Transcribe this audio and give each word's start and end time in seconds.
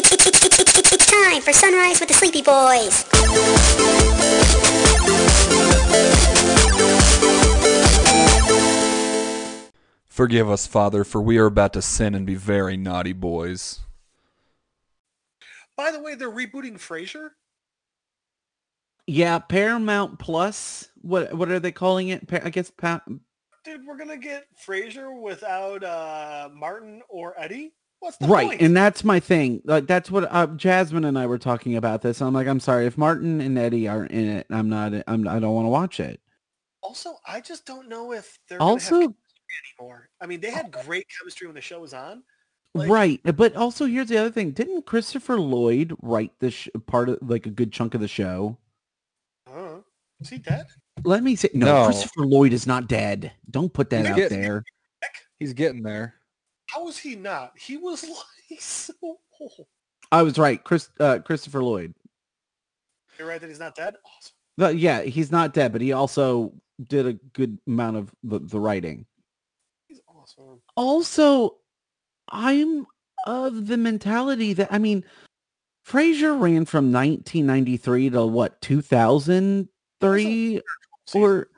It's 0.00 1.06
time 1.06 1.42
for 1.42 1.52
Sunrise 1.52 1.98
with 1.98 2.08
the 2.08 2.14
Sleepy 2.14 2.42
Boys. 2.42 3.04
Forgive 10.08 10.50
us, 10.50 10.66
Father, 10.66 11.04
for 11.04 11.20
we 11.20 11.38
are 11.38 11.46
about 11.46 11.72
to 11.74 11.82
sin 11.82 12.14
and 12.14 12.26
be 12.26 12.34
very 12.34 12.76
naughty 12.76 13.12
boys. 13.12 13.80
By 15.76 15.92
the 15.92 16.00
way, 16.00 16.14
they're 16.16 16.30
rebooting 16.30 16.74
Frasier. 16.74 17.30
Yeah, 19.06 19.38
Paramount 19.38 20.18
Plus. 20.18 20.88
What 21.02 21.32
what 21.34 21.50
are 21.50 21.60
they 21.60 21.72
calling 21.72 22.08
it? 22.08 22.28
I 22.32 22.50
guess 22.50 22.70
pa- 22.70 23.02
Dude, 23.64 23.86
we're 23.86 23.96
gonna 23.96 24.16
get 24.16 24.46
Frasier 24.66 25.20
without 25.20 25.84
uh, 25.84 26.48
Martin 26.52 27.02
or 27.08 27.34
Eddie. 27.38 27.72
What's 28.00 28.16
the 28.18 28.26
right, 28.28 28.46
point? 28.48 28.60
and 28.60 28.76
that's 28.76 29.02
my 29.02 29.18
thing. 29.20 29.60
Like 29.64 29.86
that's 29.86 30.10
what 30.10 30.28
uh, 30.32 30.46
Jasmine 30.48 31.04
and 31.04 31.18
I 31.18 31.26
were 31.26 31.38
talking 31.38 31.76
about 31.76 32.02
this. 32.02 32.20
I'm 32.22 32.32
like, 32.32 32.46
I'm 32.46 32.60
sorry 32.60 32.86
if 32.86 32.96
Martin 32.96 33.40
and 33.40 33.58
Eddie 33.58 33.88
aren't 33.88 34.12
in 34.12 34.28
it. 34.28 34.46
I'm 34.50 34.68
not. 34.68 34.92
I'm. 35.06 35.26
I 35.26 35.38
don't 35.40 35.54
want 35.54 35.66
to 35.66 35.70
watch 35.70 35.98
it. 36.00 36.20
also, 36.82 37.16
I 37.26 37.40
just 37.40 37.66
don't 37.66 37.88
know 37.88 38.12
if 38.12 38.38
they're 38.48 38.62
Also, 38.62 39.00
have 39.00 39.12
anymore. 39.80 40.08
I 40.20 40.26
mean, 40.26 40.40
they 40.40 40.50
had 40.50 40.70
great 40.70 41.06
chemistry 41.18 41.46
when 41.48 41.54
the 41.56 41.60
show 41.60 41.80
was 41.80 41.92
on. 41.92 42.22
like- 42.74 42.88
right, 42.88 43.20
but 43.36 43.56
also 43.56 43.86
here's 43.86 44.08
the 44.08 44.18
other 44.18 44.30
thing. 44.30 44.52
Didn't 44.52 44.86
Christopher 44.86 45.40
Lloyd 45.40 45.96
write 46.00 46.32
this 46.38 46.54
sh- 46.54 46.68
part 46.86 47.08
of 47.08 47.18
like 47.22 47.46
a 47.46 47.50
good 47.50 47.72
chunk 47.72 47.94
of 47.94 48.00
the 48.00 48.06
show? 48.08 48.58
Uh, 49.52 49.78
is 50.20 50.28
he 50.28 50.38
dead? 50.38 50.66
Let 51.04 51.22
me 51.24 51.34
say 51.34 51.48
no, 51.54 51.66
No. 51.66 51.84
Christopher 51.86 52.26
Lloyd 52.26 52.52
is 52.52 52.66
not 52.66 52.86
dead. 52.88 53.32
Don't 53.50 53.72
put 53.72 53.90
that 53.90 54.02
He's 54.02 54.10
out 54.10 54.16
getting- 54.16 54.40
there. 54.40 54.64
He's 55.40 55.52
getting 55.52 55.82
there. 55.82 56.14
How 56.68 56.86
is 56.88 56.98
he 56.98 57.16
not? 57.16 57.52
He 57.58 57.76
was 57.76 58.04
like 58.50 58.60
so 58.60 58.92
old. 59.40 59.66
I 60.10 60.22
was 60.22 60.38
right. 60.38 60.62
Chris 60.62 60.88
uh, 61.00 61.18
Christopher 61.20 61.62
Lloyd. 61.62 61.94
You're 63.18 63.28
right 63.28 63.40
that 63.40 63.48
he's 63.48 63.58
not 63.58 63.74
dead. 63.74 63.94
Awesome. 64.04 64.34
But 64.56 64.76
yeah, 64.76 65.02
he's 65.02 65.32
not 65.32 65.54
dead, 65.54 65.72
but 65.72 65.80
he 65.80 65.92
also 65.92 66.52
did 66.86 67.06
a 67.06 67.12
good 67.12 67.58
amount 67.66 67.96
of 67.96 68.14
the, 68.22 68.38
the 68.38 68.60
writing. 68.60 69.06
He's 69.88 70.00
awesome. 70.08 70.60
Also, 70.76 71.56
I'm 72.30 72.86
of 73.26 73.66
the 73.66 73.76
mentality 73.76 74.52
that 74.54 74.72
I 74.72 74.78
mean, 74.78 75.04
Frasier 75.86 76.40
ran 76.40 76.64
from 76.64 76.92
1993 76.92 78.10
to 78.10 78.26
what 78.26 78.60
2003 78.60 80.60
or 81.14 81.48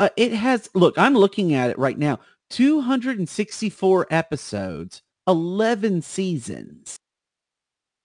uh, 0.00 0.08
it 0.16 0.32
has 0.32 0.68
look 0.74 0.98
i'm 0.98 1.14
looking 1.14 1.54
at 1.54 1.70
it 1.70 1.78
right 1.78 1.98
now 1.98 2.18
264 2.50 4.06
episodes 4.10 5.02
11 5.26 6.02
seasons. 6.02 6.96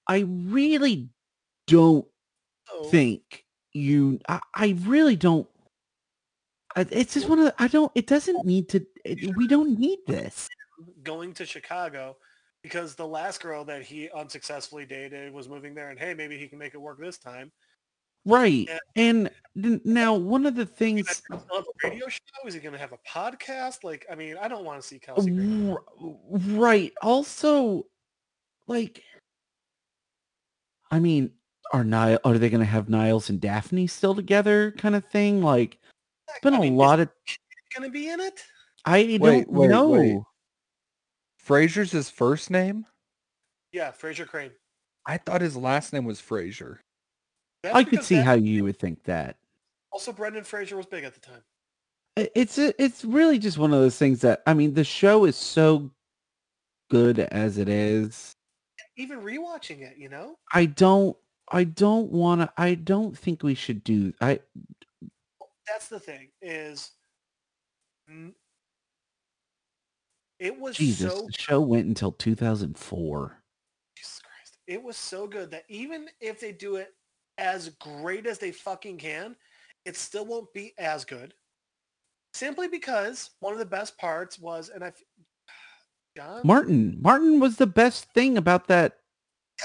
I 0.07 0.19
really 0.27 1.09
don't 1.67 2.05
So, 2.67 2.83
think 2.85 3.45
you 3.71 4.19
i, 4.29 4.39
I 4.53 4.75
really 4.85 5.15
don't 5.15 5.47
it's 6.75 7.13
just 7.13 7.29
one 7.29 7.39
of 7.39 7.45
the, 7.45 7.55
i 7.57 7.67
don't 7.67 7.91
it 7.95 8.05
doesn't 8.07 8.45
need 8.45 8.69
to 8.69 8.85
it, 9.05 9.35
we 9.37 9.47
don't 9.47 9.79
need 9.79 9.99
this. 10.07 10.47
going 11.03 11.33
to 11.35 11.45
Chicago 11.45 12.17
because 12.61 12.95
the 12.95 13.07
last 13.07 13.41
girl 13.41 13.63
that 13.65 13.81
he 13.81 14.09
unsuccessfully 14.11 14.85
dated 14.85 15.33
was 15.33 15.49
moving 15.49 15.73
there, 15.75 15.89
and 15.89 15.99
hey, 15.99 16.13
maybe 16.13 16.37
he 16.37 16.47
can 16.47 16.57
make 16.57 16.73
it 16.73 16.81
work 16.81 16.97
this 16.99 17.17
time. 17.17 17.51
Right 18.25 18.67
Yeah. 18.69 18.79
and 18.95 19.29
now 19.55 20.13
one 20.15 20.45
of 20.45 20.55
the 20.55 20.65
things 20.65 21.21
gonna 21.29 21.41
still 21.41 21.57
have 21.57 21.65
a 21.65 21.87
radio 21.89 22.07
show? 22.07 22.47
Is 22.47 22.53
he 22.55 22.59
going 22.59 22.73
to 22.73 22.79
have 22.79 22.93
a 22.93 22.97
podcast? 23.07 23.83
Like, 23.83 24.05
I 24.11 24.15
mean, 24.15 24.35
I 24.41 24.47
don't 24.47 24.65
want 24.65 24.81
to 24.81 24.87
see 24.87 24.97
Kelsey. 24.99 25.29
Grammer. 25.31 25.81
R- 26.01 26.15
right 26.31 26.91
also 27.01 27.85
like 28.67 29.03
i 30.91 30.99
mean 30.99 31.31
are 31.73 31.83
Niall, 31.83 32.19
are 32.23 32.37
they 32.37 32.49
going 32.49 32.59
to 32.61 32.65
have 32.65 32.87
niles 32.87 33.29
and 33.29 33.41
daphne 33.41 33.87
still 33.87 34.15
together 34.15 34.71
kind 34.77 34.95
of 34.95 35.03
thing 35.05 35.41
like 35.41 35.79
it's 36.29 36.39
been 36.41 36.53
I 36.53 36.57
a 36.57 36.61
mean, 36.61 36.77
lot 36.77 36.99
of 37.01 37.09
going 37.75 37.89
to 37.89 37.91
be 37.91 38.09
in 38.09 38.19
it. 38.21 38.41
i 38.85 39.17
Wait, 39.19 39.19
don't 39.19 39.47
wait, 39.49 39.67
know 39.69 39.89
wait. 39.89 40.17
Frasier's 41.45 41.91
his 41.91 42.09
first 42.09 42.49
name? 42.49 42.85
Yeah, 43.73 43.91
Frasier 43.91 44.25
Crane. 44.27 44.51
I 45.05 45.17
thought 45.17 45.41
his 45.41 45.57
last 45.57 45.91
name 45.91 46.05
was 46.05 46.21
Frasier. 46.21 46.77
That's 47.63 47.75
i 47.75 47.83
could 47.83 48.03
see 48.03 48.15
how 48.15 48.33
you 48.33 48.65
would 48.65 48.77
think 48.77 49.03
that 49.05 49.37
Also, 49.91 50.11
Brendan 50.11 50.43
Fraser 50.43 50.75
was 50.75 50.85
big 50.85 51.05
at 51.05 51.13
the 51.13 51.19
time. 51.21 51.41
It's 52.15 52.57
a, 52.59 52.79
it's 52.81 53.03
really 53.03 53.39
just 53.39 53.57
one 53.57 53.73
of 53.73 53.79
those 53.79 53.97
things 53.97 54.21
that 54.21 54.43
i 54.45 54.53
mean 54.53 54.73
the 54.73 54.83
show 54.83 55.25
is 55.25 55.35
so 55.35 55.89
good 56.91 57.19
as 57.19 57.57
it 57.57 57.69
is 57.69 58.35
Even 58.97 59.21
rewatching 59.21 59.81
it, 59.81 59.97
you 59.97 60.09
know. 60.09 60.35
i 60.53 60.65
don't 60.65 61.17
i 61.51 61.63
don't 61.63 62.11
want 62.11 62.41
to 62.41 62.51
i 62.57 62.75
don't 62.75 63.17
think 63.17 63.41
we 63.41 63.55
should 63.55 63.83
do 63.83 64.13
i 64.21 64.39
That's 65.67 65.87
the 65.87 65.99
thing 65.99 66.29
is, 66.41 66.91
it 70.39 70.59
was 70.59 70.75
jesus 70.75 71.13
so 71.13 71.25
the 71.25 71.33
show 71.33 71.61
went 71.61 71.87
until 71.87 72.11
2004 72.11 73.37
Jesus 73.95 74.21
Christ. 74.21 74.57
It 74.67 74.83
was 74.83 74.97
so 74.97 75.25
good 75.25 75.49
that 75.51 75.63
even 75.69 76.07
if 76.19 76.39
they 76.39 76.51
do 76.51 76.75
it 76.75 76.93
as 77.37 77.69
great 77.69 78.25
as 78.25 78.37
they 78.37 78.51
fucking 78.51 78.97
can, 78.97 79.35
it 79.85 79.95
still 79.97 80.25
won't 80.25 80.53
be 80.53 80.73
as 80.77 81.05
good. 81.05 81.33
Simply 82.33 82.67
because 82.67 83.31
one 83.39 83.53
of 83.53 83.59
the 83.59 83.65
best 83.65 83.97
parts 83.97 84.39
was, 84.39 84.69
and 84.69 84.83
I, 84.83 84.91
John, 86.17 86.41
Martin. 86.43 86.97
Martin 87.01 87.39
was 87.39 87.57
the 87.57 87.67
best 87.67 88.11
thing 88.13 88.37
about 88.37 88.67
that. 88.67 88.97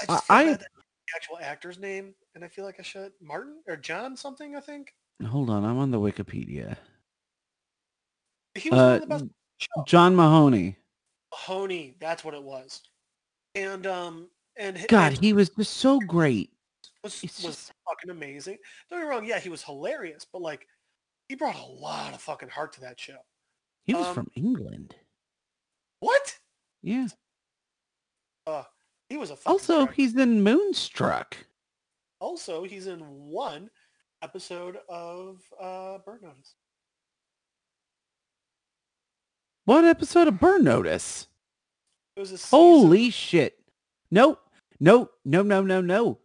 I, 0.07 0.19
I- 0.29 0.43
bad 0.45 0.59
that 0.61 0.67
the 0.75 1.15
actual 1.15 1.39
actor's 1.41 1.79
name, 1.79 2.13
and 2.35 2.43
I 2.43 2.47
feel 2.47 2.65
like 2.65 2.79
I 2.79 2.83
should 2.83 3.11
Martin 3.21 3.61
or 3.67 3.75
John 3.75 4.15
something. 4.15 4.55
I 4.55 4.59
think 4.59 4.93
Hold 5.27 5.49
on, 5.49 5.65
I'm 5.65 5.77
on 5.79 5.91
the 5.91 5.99
Wikipedia. 5.99 6.77
he 8.55 8.69
was 8.69 8.77
one 8.79 8.89
Uh, 8.89 8.93
of 8.95 9.01
the 9.01 9.07
best. 9.07 9.25
John 9.87 10.15
Mahoney. 10.15 10.77
Mahoney, 11.31 11.95
that's 11.99 12.23
what 12.23 12.33
it 12.33 12.41
was. 12.43 12.81
And 13.55 13.85
um, 13.87 14.29
and 14.57 14.77
God, 14.87 15.13
and 15.13 15.21
he 15.23 15.33
was 15.33 15.49
just 15.49 15.77
so 15.77 15.99
great. 15.99 16.51
Was 17.03 17.23
it's 17.23 17.41
was 17.43 17.55
just- 17.55 17.71
fucking 17.87 18.09
amazing. 18.09 18.57
Don't 18.89 18.99
get 18.99 19.05
me 19.05 19.09
wrong, 19.09 19.25
yeah, 19.25 19.39
he 19.39 19.49
was 19.49 19.63
hilarious, 19.63 20.25
but 20.31 20.41
like, 20.41 20.67
he 21.29 21.35
brought 21.35 21.55
a 21.55 21.65
lot 21.65 22.13
of 22.13 22.21
fucking 22.21 22.49
heart 22.49 22.73
to 22.73 22.81
that 22.81 22.99
show. 22.99 23.17
He 23.85 23.93
was 23.93 24.07
Um, 24.07 24.13
from 24.15 24.31
England. 24.35 24.95
What? 26.01 26.39
Yeah. 26.81 27.07
Uh, 28.47 28.63
he 29.09 29.17
was 29.17 29.31
a 29.31 29.37
Also, 29.45 29.85
he's 29.87 30.15
in 30.15 30.41
Moonstruck. 30.43 31.37
also 32.19 32.63
he's 32.63 32.87
in 32.87 32.99
one 32.99 33.69
episode 34.21 34.77
of 34.89 35.41
uh, 35.59 35.97
Burn 35.99 36.19
Notice. 36.21 36.55
What 39.65 39.85
episode 39.85 40.27
of 40.27 40.39
Burn 40.39 40.63
Notice? 40.63 41.27
It 42.15 42.19
was 42.19 42.31
a 42.31 42.37
season- 42.37 42.49
Holy 42.59 43.09
shit. 43.11 43.59
Nope. 44.11 44.41
Nope. 44.79 45.13
No, 45.25 45.41
no, 45.43 45.61
no, 45.61 45.81
no. 45.81 46.19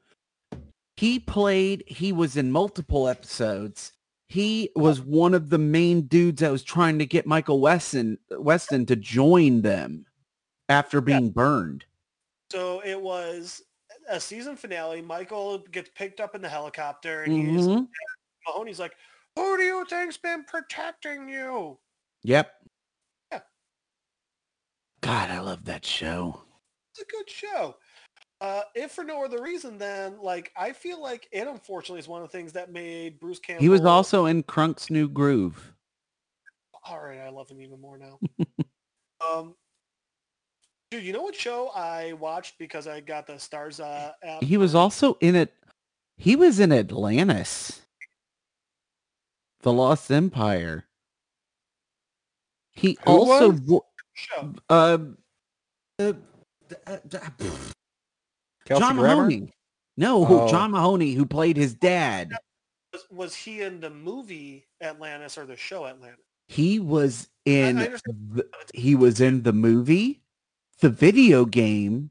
He 0.97 1.19
played, 1.19 1.85
he 1.87 2.13
was 2.13 2.37
in 2.37 2.53
multiple 2.53 3.09
episodes. 3.09 3.93
He 4.29 4.71
was 4.77 5.01
one 5.01 5.35
of 5.35 5.51
the 5.51 5.59
main 5.59 6.03
dudes 6.03 6.41
that 6.41 6.51
was 6.53 6.63
trying 6.63 6.99
to 6.99 7.07
get 7.07 7.27
Michael 7.27 7.61
Weston 7.61 8.19
Weston 8.31 8.87
to 8.87 8.97
join 8.97 9.63
them 9.63 10.07
after 10.69 11.01
being 11.01 11.31
burned. 11.31 11.85
So 12.51 12.81
it 12.81 13.01
was 13.01 13.63
a 14.09 14.19
season 14.21 14.57
finale. 14.57 15.03
Michael 15.03 15.59
gets 15.59 15.91
picked 15.95 16.21
up 16.21 16.35
in 16.35 16.43
the 16.43 16.49
helicopter, 16.49 17.23
and 17.23 17.33
he's 17.33 17.67
Mhm. 17.67 17.89
Mahoney's 18.47 18.81
like, 18.81 18.97
"Who 19.37 19.57
do 19.57 19.63
you 19.63 19.85
think's 19.87 20.17
been 20.17 20.45
protecting 20.45 21.29
you?" 21.29 21.79
Yep. 22.23 22.55
Yeah. 23.33 23.41
God, 25.01 25.31
I 25.31 25.41
love 25.41 25.65
that 25.65 25.85
show. 25.85 26.43
It's 26.93 27.01
a 27.03 27.05
good 27.05 27.29
show. 27.29 27.79
Uh, 28.41 28.63
if 28.75 28.93
for 28.93 29.05
no 29.05 29.25
other 29.25 29.41
reason, 29.43 29.79
then 29.79 30.17
like 30.21 30.53
I 30.57 30.73
feel 30.73 31.01
like 31.01 31.29
it 31.33 31.47
unfortunately 31.47 32.01
is 32.01 32.09
one 32.09 32.23
of 32.23 32.31
the 32.31 32.37
things 32.37 32.53
that 32.53 32.73
made 32.73 33.19
Bruce 33.21 33.39
Campbell. 33.39 33.63
He 33.63 33.69
was 33.69 33.83
also 33.83 34.27
in 34.27 34.43
Kronk's 34.43 34.91
New 34.91 35.09
Groove. 35.09 35.73
all 36.87 37.01
right. 37.01 37.21
I 37.21 37.31
love 37.31 37.49
him 37.49 37.61
even 37.63 37.81
more 37.81 37.97
now. 37.97 38.19
um, 39.27 39.55
dude, 40.91 41.05
you 41.05 41.13
know 41.13 41.23
what 41.23 41.35
show 41.35 41.71
I 41.75 42.13
watched 42.15 42.59
because 42.59 42.87
I 42.87 43.01
got 43.01 43.27
the 43.27 43.35
Starz 43.35 43.81
uh, 43.81 44.13
app? 44.23 44.43
He 44.43 44.57
was 44.57 44.75
also 44.75 45.17
in 45.21 45.35
it. 45.37 45.55
He 46.17 46.37
was 46.37 46.61
in 46.61 46.73
Atlantis. 46.73 47.83
The 49.63 49.73
Lost 49.73 50.11
Empire. 50.11 50.85
He 52.73 52.99
Who 53.07 53.11
also 53.11 53.53
vo- 53.53 53.87
show. 54.13 54.53
uh, 54.69 54.99
uh, 55.99 56.13
uh, 56.87 56.97
uh, 57.13 57.21
Kelsey 58.67 58.81
John 58.81 58.97
Grammer? 58.97 59.17
Mahoney. 59.23 59.53
No, 59.97 60.27
Oh. 60.27 60.49
John 60.49 60.73
Mahoney, 60.73 61.13
who 61.13 61.27
played 61.27 61.57
his 61.57 61.75
dad. 61.75 62.33
Was, 62.93 63.07
was 63.11 63.35
he 63.35 63.63
in 63.63 63.81
the 63.81 63.91
movie 63.91 64.67
Atlantis 64.81 65.39
or 65.39 65.47
the 65.47 65.57
show 65.57 65.87
Atlantis? 65.87 66.25
He 66.49 66.79
was 66.81 67.29
in. 67.45 67.79
understand. 67.79 68.17
the, 68.33 68.49
he 68.75 68.95
was 68.95 69.21
in 69.21 69.43
the 69.43 69.53
movie, 69.53 70.23
the 70.81 70.91
video 70.91 71.45
game, 71.45 72.11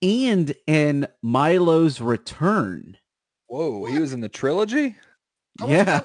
and 0.00 0.54
in 0.66 1.06
Milo's 1.22 2.00
Return. 2.00 2.96
Whoa, 3.48 3.84
he 3.86 3.98
was 3.98 4.12
in 4.12 4.20
the 4.20 4.28
trilogy? 4.28 4.96
How 5.58 5.66
was 5.66 5.74
yeah. 5.74 6.00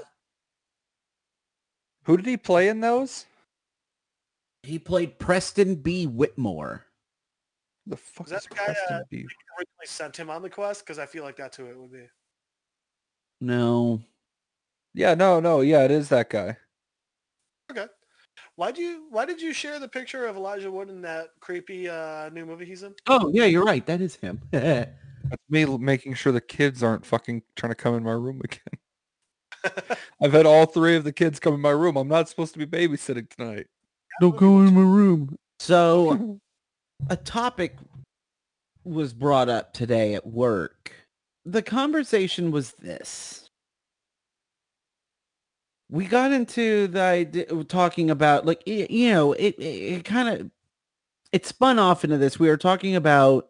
Who 2.05 2.17
did 2.17 2.25
he 2.25 2.37
play 2.37 2.67
in 2.67 2.81
those? 2.81 3.25
He 4.63 4.79
played 4.79 5.19
Preston 5.19 5.75
B. 5.75 6.05
Whitmore. 6.05 6.85
The 7.87 7.97
fuck 7.97 8.25
Was 8.27 8.31
that 8.31 8.37
is 8.37 8.43
the 8.43 8.55
guy 8.55 8.65
Preston 8.65 8.97
that- 8.97 9.11
originally 9.11 9.85
sent 9.85 10.17
him 10.17 10.29
on 10.29 10.41
the 10.41 10.49
quest 10.49 10.81
because 10.81 10.99
I 10.99 11.05
feel 11.05 11.23
like 11.23 11.35
that's 11.35 11.57
who 11.57 11.65
it 11.65 11.77
would 11.77 11.91
be. 11.91 12.05
No. 13.41 14.01
Yeah, 14.93 15.15
no, 15.15 15.39
no, 15.39 15.61
yeah, 15.61 15.83
it 15.83 15.91
is 15.91 16.09
that 16.09 16.29
guy. 16.29 16.57
Okay. 17.71 17.87
Why 18.55 18.71
do 18.71 18.81
you 18.81 19.07
why 19.09 19.25
did 19.25 19.41
you 19.41 19.53
share 19.53 19.79
the 19.79 19.87
picture 19.87 20.27
of 20.27 20.35
Elijah 20.35 20.71
Wood 20.71 20.89
in 20.89 21.01
that 21.01 21.29
creepy 21.39 21.89
uh, 21.89 22.29
new 22.29 22.45
movie 22.45 22.65
he's 22.65 22.83
in? 22.83 22.93
Oh, 23.07 23.29
yeah, 23.33 23.45
you're 23.45 23.63
right. 23.63 23.85
That 23.85 24.01
is 24.01 24.15
him. 24.15 24.41
That's 24.51 25.41
me 25.49 25.65
making 25.65 26.13
sure 26.13 26.31
the 26.31 26.41
kids 26.41 26.83
aren't 26.83 27.05
fucking 27.05 27.41
trying 27.55 27.71
to 27.71 27.75
come 27.75 27.95
in 27.95 28.03
my 28.03 28.11
room 28.11 28.41
again. 28.43 29.97
I've 30.21 30.33
had 30.33 30.45
all 30.45 30.65
three 30.65 30.95
of 30.95 31.03
the 31.03 31.13
kids 31.13 31.39
come 31.39 31.53
in 31.53 31.61
my 31.61 31.71
room. 31.71 31.95
I'm 31.97 32.07
not 32.07 32.29
supposed 32.29 32.53
to 32.53 32.65
be 32.65 32.65
babysitting 32.65 33.29
tonight. 33.29 33.67
Don't 34.21 34.37
go 34.37 34.59
in 34.59 34.73
my 34.73 34.81
room. 34.81 35.37
So 35.59 36.39
a 37.09 37.15
topic 37.15 37.75
was 38.83 39.13
brought 39.13 39.49
up 39.49 39.73
today 39.73 40.13
at 40.13 40.27
work. 40.27 40.93
The 41.45 41.61
conversation 41.61 42.51
was 42.51 42.73
this. 42.73 43.49
We 45.89 46.05
got 46.05 46.31
into 46.31 46.87
the 46.87 47.01
idea 47.01 47.45
talking 47.65 48.09
about 48.09 48.45
like 48.45 48.63
you 48.65 49.11
know 49.11 49.33
it 49.33 49.55
it, 49.59 49.63
it 49.63 50.05
kind 50.05 50.29
of 50.29 50.51
it 51.31 51.45
spun 51.45 51.77
off 51.79 52.03
into 52.03 52.17
this. 52.17 52.39
We 52.39 52.47
were 52.47 52.57
talking 52.57 52.95
about 52.95 53.49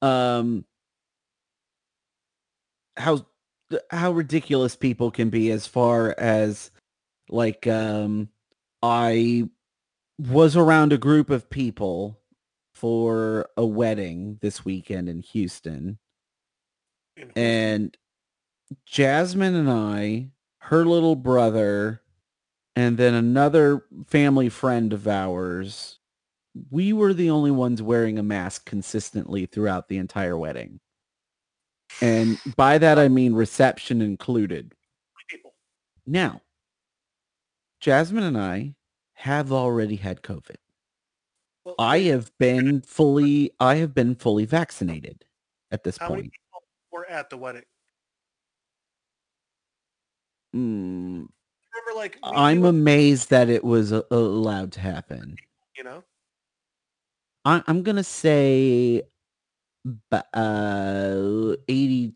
um 0.00 0.64
how 2.96 3.26
how 3.90 4.12
ridiculous 4.12 4.76
people 4.76 5.10
can 5.10 5.30
be 5.30 5.50
as 5.50 5.66
far 5.66 6.14
as 6.18 6.70
like 7.28 7.66
um 7.66 8.28
I 8.82 9.48
was 10.18 10.56
around 10.56 10.92
a 10.92 10.98
group 10.98 11.30
of 11.30 11.50
people 11.50 12.21
for 12.82 13.48
a 13.56 13.64
wedding 13.64 14.40
this 14.42 14.64
weekend 14.64 15.08
in 15.08 15.20
Houston 15.20 16.00
and 17.36 17.96
Jasmine 18.86 19.54
and 19.54 19.70
I, 19.70 20.30
her 20.58 20.84
little 20.84 21.14
brother, 21.14 22.02
and 22.74 22.98
then 22.98 23.14
another 23.14 23.84
family 24.08 24.48
friend 24.48 24.92
of 24.92 25.06
ours, 25.06 26.00
we 26.70 26.92
were 26.92 27.14
the 27.14 27.30
only 27.30 27.52
ones 27.52 27.80
wearing 27.80 28.18
a 28.18 28.22
mask 28.24 28.66
consistently 28.66 29.46
throughout 29.46 29.86
the 29.86 29.98
entire 29.98 30.36
wedding. 30.36 30.80
And 32.00 32.36
by 32.56 32.78
that 32.78 32.98
I 32.98 33.06
mean 33.06 33.32
reception 33.32 34.02
included. 34.02 34.72
Now, 36.04 36.40
Jasmine 37.78 38.24
and 38.24 38.36
I 38.36 38.74
have 39.12 39.52
already 39.52 39.94
had 39.94 40.22
COVID. 40.22 40.56
I 41.78 42.00
have 42.00 42.30
been 42.38 42.82
fully 42.82 43.52
I 43.60 43.76
have 43.76 43.94
been 43.94 44.14
fully 44.14 44.44
vaccinated 44.44 45.24
at 45.70 45.84
this 45.84 45.96
how 45.98 46.08
many 46.08 46.22
point. 46.22 46.32
people 46.32 46.62
were 46.90 47.06
at 47.08 47.30
the 47.30 47.36
wedding? 47.36 47.62
Mm, 50.54 51.28
Remember, 51.74 51.96
like 51.96 52.18
I'm 52.22 52.64
amazed 52.64 53.30
that 53.30 53.48
it 53.48 53.64
was 53.64 53.92
uh, 53.92 54.02
allowed 54.10 54.72
to 54.72 54.80
happen. 54.80 55.36
you 55.76 55.84
know, 55.84 56.02
I, 57.44 57.62
I'm 57.66 57.82
gonna 57.82 58.04
say, 58.04 59.02
uh, 60.12 61.54
eighty. 61.68 62.12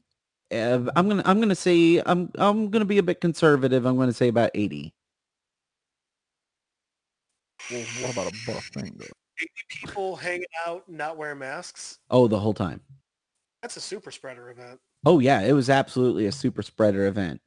Uh, 0.53 0.91
I'm 0.95 1.09
gonna 1.09 1.23
I'm 1.25 1.41
gonna 1.41 1.55
say 1.55 2.03
I'm 2.05 2.31
I'm 2.37 2.69
gonna 2.71 2.85
be 2.85 2.99
a 2.99 3.03
bit 3.03 3.21
conservative. 3.21 3.87
I'm 3.87 3.97
gonna 3.97 4.13
say 4.13 4.29
about 4.29 4.51
eighty. 4.55 4.93
Well, 7.71 7.85
what 8.03 8.13
about 8.13 8.33
a 8.33 8.37
buff 8.47 8.65
thing 8.75 8.95
though? 8.99 9.07
80 9.41 9.51
people 9.69 10.17
hanging 10.17 10.47
out, 10.67 10.89
not 10.89 11.17
wearing 11.17 11.39
masks. 11.39 11.99
Oh, 12.11 12.29
the 12.29 12.39
whole 12.39 12.55
time. 12.55 12.81
That's 13.63 13.77
a 13.77 13.81
super 13.81 14.11
spreader 14.11 14.51
event. 14.51 14.81
Oh 15.05 15.19
yeah, 15.19 15.41
it 15.41 15.53
was 15.53 15.71
absolutely 15.71 16.27
a 16.27 16.33
super 16.33 16.63
spreader 16.63 17.07
event. 17.07 17.41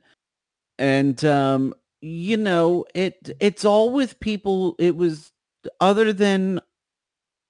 And 0.77 1.23
um 1.25 1.73
you 2.01 2.37
know, 2.37 2.85
it 2.95 3.31
it's 3.39 3.65
all 3.65 3.91
with 3.91 4.19
people 4.19 4.75
it 4.79 4.95
was 4.95 5.31
other 5.81 6.13
than 6.13 6.61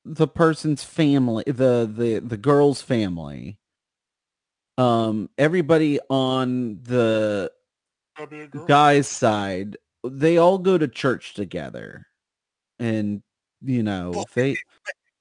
the 0.05 0.27
person's 0.27 0.83
family, 0.83 1.43
the 1.45 1.89
the 1.91 2.19
the 2.19 2.37
girl's 2.37 2.81
family. 2.81 3.59
Um 4.77 5.29
everybody 5.37 5.99
on 6.09 6.79
the 6.83 7.51
That'd 8.17 8.29
be 8.29 8.41
a 8.41 8.47
girl. 8.47 8.65
guy's 8.65 9.07
side, 9.07 9.77
they 10.05 10.37
all 10.37 10.57
go 10.57 10.77
to 10.77 10.87
church 10.87 11.33
together. 11.33 12.07
And 12.79 13.21
you 13.61 13.83
know, 13.83 14.11
Well, 14.11 14.29
they 14.33 14.57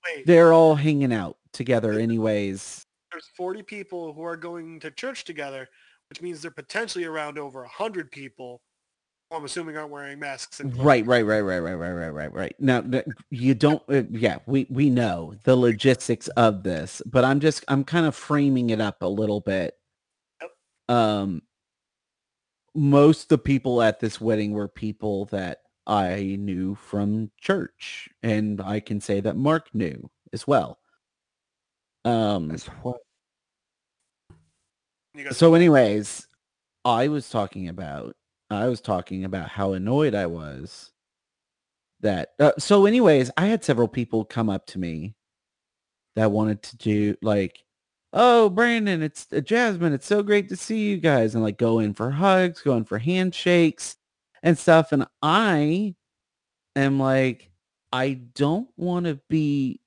Wait, 0.06 0.26
they're 0.26 0.52
all 0.52 0.74
hanging 0.74 1.12
out 1.12 1.36
together 1.52 1.92
anyways. 1.92 2.84
there's 3.12 3.28
40 3.36 3.62
people 3.62 4.12
who 4.12 4.22
are 4.22 4.36
going 4.36 4.80
to 4.80 4.90
church 4.90 5.24
together, 5.24 5.68
which 6.08 6.22
means 6.22 6.42
they're 6.42 6.50
potentially 6.50 7.04
around 7.04 7.38
over 7.38 7.60
100 7.60 8.10
people 8.10 8.60
who 9.30 9.36
I'm 9.36 9.44
assuming 9.44 9.76
aren't 9.76 9.90
wearing 9.90 10.18
masks. 10.18 10.60
And 10.60 10.76
Right, 10.76 11.04
right, 11.06 11.24
right, 11.26 11.40
right, 11.40 11.58
right, 11.58 11.74
right, 11.74 11.90
right, 11.90 12.08
right, 12.08 12.32
right. 12.32 12.56
Now, 12.58 12.84
you 13.30 13.54
don't. 13.54 13.82
Uh, 13.88 14.04
yeah, 14.10 14.38
we 14.46 14.66
we 14.70 14.90
know 14.90 15.34
the 15.44 15.56
logistics 15.56 16.28
of 16.28 16.62
this, 16.62 17.02
but 17.04 17.24
I'm 17.24 17.40
just 17.40 17.64
I'm 17.68 17.84
kind 17.84 18.06
of 18.06 18.14
framing 18.14 18.70
it 18.70 18.80
up 18.80 19.02
a 19.02 19.08
little 19.08 19.40
bit. 19.40 19.74
Um, 20.88 21.42
most 22.74 23.24
of 23.24 23.28
the 23.28 23.38
people 23.38 23.82
at 23.82 24.00
this 24.00 24.20
wedding 24.20 24.52
were 24.52 24.68
people 24.68 25.26
that 25.26 25.58
I 25.88 26.36
knew 26.38 26.74
from 26.74 27.30
church, 27.40 28.10
and 28.22 28.60
I 28.60 28.78
can 28.78 29.00
say 29.00 29.20
that 29.20 29.36
Mark 29.36 29.74
knew 29.74 30.10
as 30.34 30.46
well. 30.46 30.78
Um, 32.04 32.48
That's 32.48 32.66
what? 32.66 32.98
So 35.30 35.54
anyways, 35.54 36.28
I 36.84 37.08
was 37.08 37.30
talking 37.30 37.68
about 37.68 38.14
I 38.50 38.68
was 38.68 38.80
talking 38.80 39.24
about 39.24 39.48
how 39.48 39.72
annoyed 39.72 40.14
I 40.14 40.26
was 40.26 40.92
that 42.00 42.30
uh, 42.38 42.52
so 42.58 42.86
anyways, 42.86 43.30
I 43.36 43.46
had 43.46 43.64
several 43.64 43.88
people 43.88 44.24
come 44.24 44.48
up 44.48 44.66
to 44.66 44.78
me 44.78 45.16
that 46.14 46.30
wanted 46.30 46.62
to 46.64 46.76
do 46.76 47.16
like 47.22 47.64
oh 48.12 48.48
Brandon, 48.50 49.02
it's 49.02 49.26
uh, 49.34 49.40
Jasmine, 49.40 49.92
it's 49.92 50.06
so 50.06 50.22
great 50.22 50.48
to 50.50 50.56
see 50.56 50.88
you 50.88 50.98
guys 50.98 51.34
and 51.34 51.42
like 51.42 51.58
go 51.58 51.78
in 51.80 51.94
for 51.94 52.10
hugs, 52.10 52.60
go 52.60 52.76
in 52.76 52.84
for 52.84 52.98
handshakes 52.98 53.96
and 54.48 54.58
stuff 54.58 54.92
and 54.92 55.06
I 55.22 55.94
am 56.74 56.98
like 56.98 57.50
I 57.92 58.20
don't 58.34 58.68
want 58.76 59.06
to 59.06 59.20
be 59.28 59.80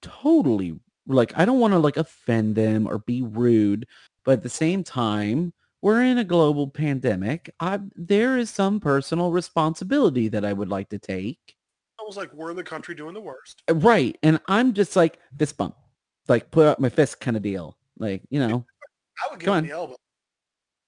totally 0.00 0.78
like 1.06 1.32
I 1.36 1.44
don't 1.44 1.60
want 1.60 1.72
to 1.72 1.78
like 1.78 1.96
offend 1.96 2.54
them 2.54 2.86
or 2.86 2.98
be 2.98 3.22
rude 3.22 3.86
but 4.24 4.32
at 4.32 4.42
the 4.42 4.48
same 4.48 4.82
time, 4.82 5.52
we're 5.82 6.02
in 6.02 6.18
a 6.18 6.24
global 6.24 6.66
pandemic. 6.66 7.54
I, 7.60 7.78
there 7.94 8.38
is 8.38 8.50
some 8.50 8.80
personal 8.80 9.30
responsibility 9.30 10.28
that 10.28 10.44
I 10.44 10.52
would 10.52 10.68
like 10.68 10.88
to 10.90 10.98
take. 10.98 11.56
I 12.00 12.02
was 12.04 12.16
like 12.16 12.32
we're 12.32 12.50
in 12.50 12.56
the 12.56 12.64
country 12.64 12.94
doing 12.94 13.14
the 13.14 13.20
worst. 13.20 13.62
Uh, 13.70 13.74
Right. 13.74 14.18
And 14.22 14.40
I'm 14.48 14.72
just 14.72 14.96
like 14.96 15.18
fist 15.38 15.56
bump, 15.56 15.76
like 16.26 16.50
put 16.50 16.66
up 16.66 16.80
my 16.80 16.88
fist 16.88 17.20
kind 17.20 17.36
of 17.36 17.42
deal. 17.42 17.76
Like, 17.98 18.22
you 18.30 18.40
know, 18.40 18.64
I 19.24 19.30
would 19.30 19.40
give 19.40 19.54
him 19.54 19.66
the 19.66 19.72
elbow. 19.72 19.96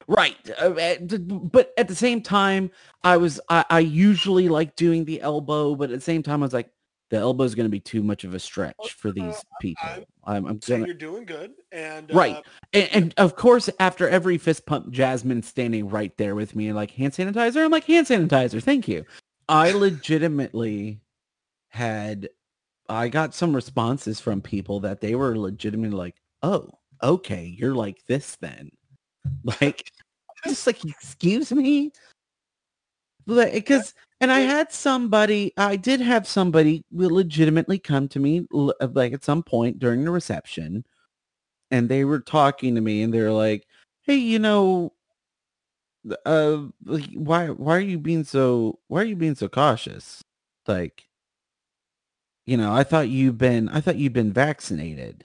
Right. 0.07 0.37
Uh, 0.61 0.71
uh, 0.71 1.19
But 1.19 1.73
at 1.77 1.89
the 1.89 1.95
same 1.95 2.23
time, 2.23 2.71
I 3.05 3.17
was, 3.17 3.41
I, 3.49 3.65
I 3.71 3.81
usually 3.81 4.49
like 4.49 4.77
doing 4.77 5.05
the 5.05 5.21
elbow, 5.21 5.75
but 5.75 5.91
at 5.91 5.97
the 5.97 6.01
same 6.05 6.23
time, 6.23 6.43
I 6.43 6.47
was 6.47 6.53
like, 6.55 6.71
the 7.11 7.19
elbow 7.19 7.45
is 7.45 7.55
going 7.55 7.67
to 7.67 7.71
be 7.71 7.81
too 7.81 8.03
much 8.03 8.25
of 8.25 8.35
a 8.35 8.39
stretch 8.39 8.95
for 8.99 9.13
these 9.13 9.45
people. 9.61 9.89
I'm, 10.25 10.47
I'm 10.47 10.61
So 10.61 10.75
gonna, 10.75 10.87
you're 10.87 10.95
doing 10.95 11.25
good. 11.25 11.53
And 11.71 12.13
Right. 12.13 12.37
uh, 12.37 12.43
And, 12.73 12.89
and 12.93 13.15
of 13.17 13.37
course, 13.37 13.71
after 13.79 14.09
every 14.09 14.39
fist 14.39 14.67
pump, 14.67 14.91
Jasmine's 14.91 15.47
standing 15.47 15.89
right 15.89 16.17
there 16.17 16.35
with 16.35 16.57
me 16.57 16.67
and 16.67 16.75
like 16.75 16.91
hand 16.91 17.13
sanitizer. 17.13 17.65
I'm 17.65 17.71
like 17.71 17.85
hand 17.85 18.09
sanitizer. 18.09 18.61
Thank 18.63 18.89
you. 18.89 19.05
I 19.49 19.71
legitimately 19.71 21.01
had, 21.69 22.29
I 22.89 23.09
got 23.09 23.35
some 23.35 23.55
responses 23.55 24.19
from 24.19 24.41
people 24.41 24.81
that 24.81 25.01
they 25.01 25.15
were 25.15 25.39
legitimately 25.39 25.97
like, 25.97 26.17
oh, 26.43 26.69
okay, 27.03 27.55
you're 27.57 27.75
like 27.75 28.05
this 28.07 28.37
then. 28.41 28.71
Like, 29.61 29.91
just 30.47 30.67
like, 30.67 30.85
excuse 30.85 31.53
me? 31.53 31.93
Because, 33.27 33.95
and 34.21 34.31
I 34.31 34.41
had 34.41 34.73
somebody, 34.73 35.53
I 35.57 35.77
did 35.77 36.01
have 36.01 36.27
somebody 36.29 36.85
legitimately 36.93 37.79
come 37.81 38.09
to 38.09 38.21
me 38.21 38.47
like 38.53 39.13
at 39.13 39.25
some 39.25 39.43
point 39.43 39.79
during 39.79 40.05
the 40.05 40.11
reception 40.11 40.85
and 41.71 41.89
they 41.89 42.05
were 42.05 42.21
talking 42.21 42.75
to 42.75 42.81
me 42.81 43.03
and 43.03 43.13
they're 43.13 43.33
like, 43.33 43.67
"Hey, 44.03 44.17
you 44.17 44.39
know, 44.39 44.93
uh, 46.25 46.59
like, 46.85 47.11
why 47.15 47.49
why 47.49 47.77
are 47.77 47.81
you 47.81 47.99
being 47.99 48.25
so 48.25 48.79
why 48.89 49.03
are 49.03 49.05
you 49.05 49.17
being 49.17 49.35
so 49.35 49.49
cautious? 49.49 50.23
Like, 50.67 51.09
you 52.47 52.57
know, 52.57 52.73
I 52.73 52.85
thought 52.85 53.09
you've 53.09 53.39
been 53.39 53.69
I 53.69 53.81
thought 53.81 53.97
you've 53.97 54.13
been 54.13 54.33
vaccinated." 54.33 55.25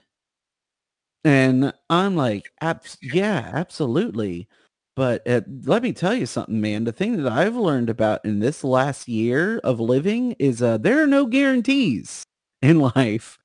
And 1.24 1.72
I'm 1.90 2.16
like, 2.16 2.52
Abs- 2.60 2.98
yeah, 3.02 3.50
absolutely. 3.54 4.48
But 4.94 5.26
uh, 5.26 5.40
let 5.64 5.82
me 5.82 5.92
tell 5.92 6.14
you 6.14 6.26
something, 6.26 6.60
man. 6.60 6.84
The 6.84 6.92
thing 6.92 7.22
that 7.22 7.32
I've 7.32 7.56
learned 7.56 7.88
about 7.88 8.24
in 8.24 8.40
this 8.40 8.62
last 8.62 9.08
year 9.08 9.58
of 9.64 9.80
living 9.80 10.32
is 10.38 10.62
uh, 10.62 10.76
there 10.78 11.02
are 11.02 11.06
no 11.06 11.24
guarantees 11.26 12.22
in 12.62 12.78
life, 12.80 13.38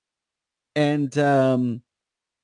and 0.76 1.18
um, 1.18 1.82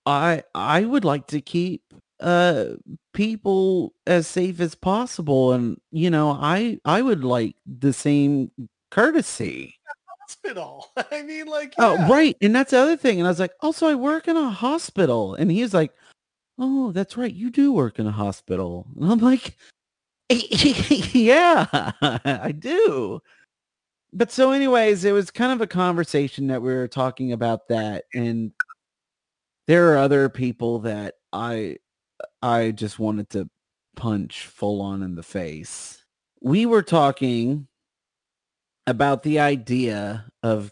I 0.06 0.44
I 0.56 0.86
would 0.86 1.06
like 1.06 1.28
to 1.28 1.42
keep 1.42 1.84
uh 2.20 2.66
people 3.14 3.94
as 4.08 4.28
safe 4.28 4.60
as 4.62 4.76
possible, 4.76 5.52
and 5.54 5.78
you 5.92 6.10
know 6.10 6.32
I 6.32 6.80
I 6.86 7.02
would 7.02 7.24
like 7.26 7.56
the 7.66 7.94
same 7.94 8.52
courtesy. 8.92 9.76
Hospital. 10.22 10.88
I 11.12 11.22
mean, 11.24 11.48
like, 11.48 11.74
Oh, 11.78 12.08
right. 12.08 12.38
And 12.42 12.56
that's 12.56 12.72
the 12.72 12.80
other 12.80 12.96
thing. 12.98 13.20
And 13.20 13.28
I 13.28 13.32
was 13.32 13.40
like, 13.40 13.54
also, 13.60 13.88
I 13.88 13.96
work 13.96 14.28
in 14.28 14.38
a 14.38 14.50
hospital. 14.50 15.36
And 15.36 15.52
he's 15.52 15.74
like, 15.74 15.92
oh, 16.58 16.92
that's 16.92 17.18
right. 17.18 17.34
You 17.34 17.50
do 17.50 17.72
work 17.72 18.00
in 18.00 18.08
a 18.08 18.12
hospital. 18.12 18.88
And 19.00 19.12
I'm 19.12 19.20
like, 19.20 19.58
yeah, 20.30 21.92
I 22.02 22.54
do. 22.58 23.22
But 24.12 24.32
so 24.32 24.52
anyways, 24.52 25.06
it 25.06 25.12
was 25.12 25.32
kind 25.32 25.52
of 25.52 25.62
a 25.62 25.68
conversation 25.68 26.48
that 26.48 26.62
we 26.62 26.74
were 26.74 26.88
talking 26.88 27.32
about 27.32 27.68
that. 27.70 28.06
And 28.14 28.52
there 29.68 29.94
are 29.94 29.98
other 29.98 30.30
people 30.30 30.80
that 30.80 31.16
I, 31.32 31.78
I 32.42 32.72
just 32.72 33.00
wanted 33.00 33.30
to 33.32 33.50
punch 33.96 34.48
full 34.48 34.82
on 34.82 35.02
in 35.02 35.16
the 35.16 35.24
face. 35.24 36.04
We 36.42 36.66
were 36.66 36.84
talking 36.84 37.68
about 38.86 39.24
the 39.24 39.40
idea 39.40 40.26
of 40.44 40.72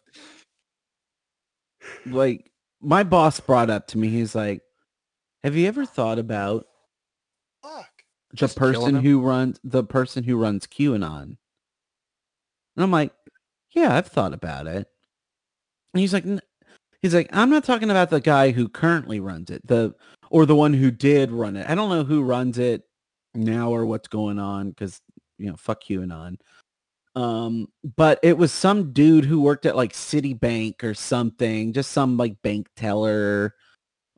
like 2.06 2.52
my 2.82 3.04
boss 3.04 3.40
brought 3.40 3.70
up 3.70 3.88
to 3.88 3.98
me 3.98 4.10
he's 4.10 4.36
like 4.36 4.62
have 5.44 5.56
you 5.56 5.68
ever 5.68 5.86
thought 5.86 6.20
about 6.20 6.66
Fuck. 7.64 7.90
the 8.32 8.38
Just 8.38 8.58
person 8.58 8.96
him? 8.96 9.04
who 9.04 9.22
runs 9.22 9.60
the 9.64 9.84
person 9.84 10.24
who 10.24 10.38
runs 10.38 10.68
qanon 10.68 11.24
and 11.24 11.38
i'm 12.78 12.92
like 12.92 13.12
yeah 13.72 13.96
i've 13.96 14.08
thought 14.08 14.34
about 14.34 14.68
it 14.68 14.88
and 15.94 16.00
he's 16.02 16.14
like 16.14 16.26
"N-" 16.26 16.42
he's 17.02 17.14
like 17.14 17.30
i'm 17.34 17.50
not 17.50 17.64
talking 17.64 17.90
about 17.90 18.10
the 18.10 18.22
guy 18.22 18.52
who 18.52 18.68
currently 18.68 19.20
runs 19.20 19.50
it 19.50 19.66
the 19.66 19.94
or 20.30 20.46
the 20.46 20.56
one 20.56 20.74
who 20.74 20.92
did 20.92 21.32
run 21.32 21.56
it 21.56 21.70
i 21.70 21.76
don't 21.76 21.90
know 21.90 22.04
who 22.04 22.24
runs 22.24 22.58
it 22.58 22.84
now 23.34 23.70
or 23.72 23.86
what's 23.86 24.08
going 24.08 24.40
on 24.40 24.70
because 24.70 25.00
you 25.38 25.50
know 25.50 25.56
fuck 25.58 25.84
qanon 25.84 26.38
um 27.16 27.68
but 27.98 28.20
it 28.24 28.38
was 28.38 28.54
some 28.54 28.94
dude 28.94 29.26
who 29.26 29.42
worked 29.42 29.66
at 29.66 29.76
like 29.76 29.92
citibank 29.92 30.82
or 30.84 30.94
something 30.94 31.74
just 31.74 31.92
some 31.92 32.16
like 32.16 32.42
bank 32.42 32.68
teller 32.78 33.54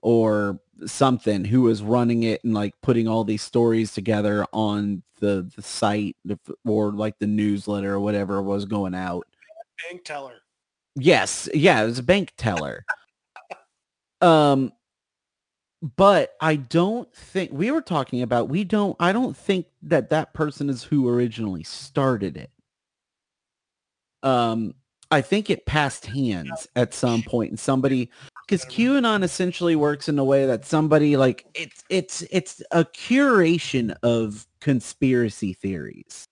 or 0.04 0.60
something 0.86 1.46
who 1.46 1.62
was 1.62 1.82
running 1.82 2.24
it 2.24 2.44
and 2.44 2.54
like 2.54 2.74
putting 2.82 3.08
all 3.08 3.24
these 3.24 3.42
stories 3.42 3.94
together 3.94 4.46
on 4.54 5.04
the 5.20 5.50
the 5.56 5.62
site 5.62 6.16
or 6.66 6.92
like 6.92 7.18
the 7.20 7.28
newsletter 7.28 7.94
or 7.94 8.00
whatever 8.00 8.42
was 8.42 8.66
going 8.66 8.96
out 8.96 9.26
Bank 9.90 10.04
teller. 10.04 10.36
Yes, 10.96 11.50
yeah, 11.54 11.82
it 11.82 11.86
was 11.86 12.00
a 12.00 12.04
bank 12.04 12.34
teller. 12.38 12.86
um 14.22 14.72
but 15.98 16.34
I 16.40 16.56
don't 16.56 17.14
think 17.14 17.52
we 17.52 17.70
were 17.70 17.82
talking 17.82 18.22
about 18.22 18.50
we 18.50 18.64
don't 18.64 18.96
I 19.00 19.12
don't 19.12 19.36
think 19.36 19.66
that 19.84 20.10
that 20.12 20.34
person 20.34 20.70
is 20.70 20.84
who 20.84 21.10
originally 21.10 21.64
started 21.64 22.38
it. 22.38 22.52
Um 24.22 24.76
I 25.12 25.22
think 25.22 25.50
it 25.50 25.66
passed 25.66 26.06
hands 26.06 26.68
at 26.76 26.94
some 26.94 27.22
point 27.22 27.52
and 27.52 27.60
somebody 27.60 28.10
because 28.46 28.66
QAnon 28.66 29.24
essentially 29.24 29.76
works 29.76 30.10
in 30.10 30.20
a 30.20 30.24
way 30.24 30.46
that 30.46 30.66
somebody 30.66 31.18
like 31.18 31.46
it's 31.54 31.84
it's 31.90 32.24
it's 32.30 32.62
a 32.72 32.84
curation 32.86 33.96
of 34.04 34.46
conspiracy 34.60 35.54
theories. 35.54 36.26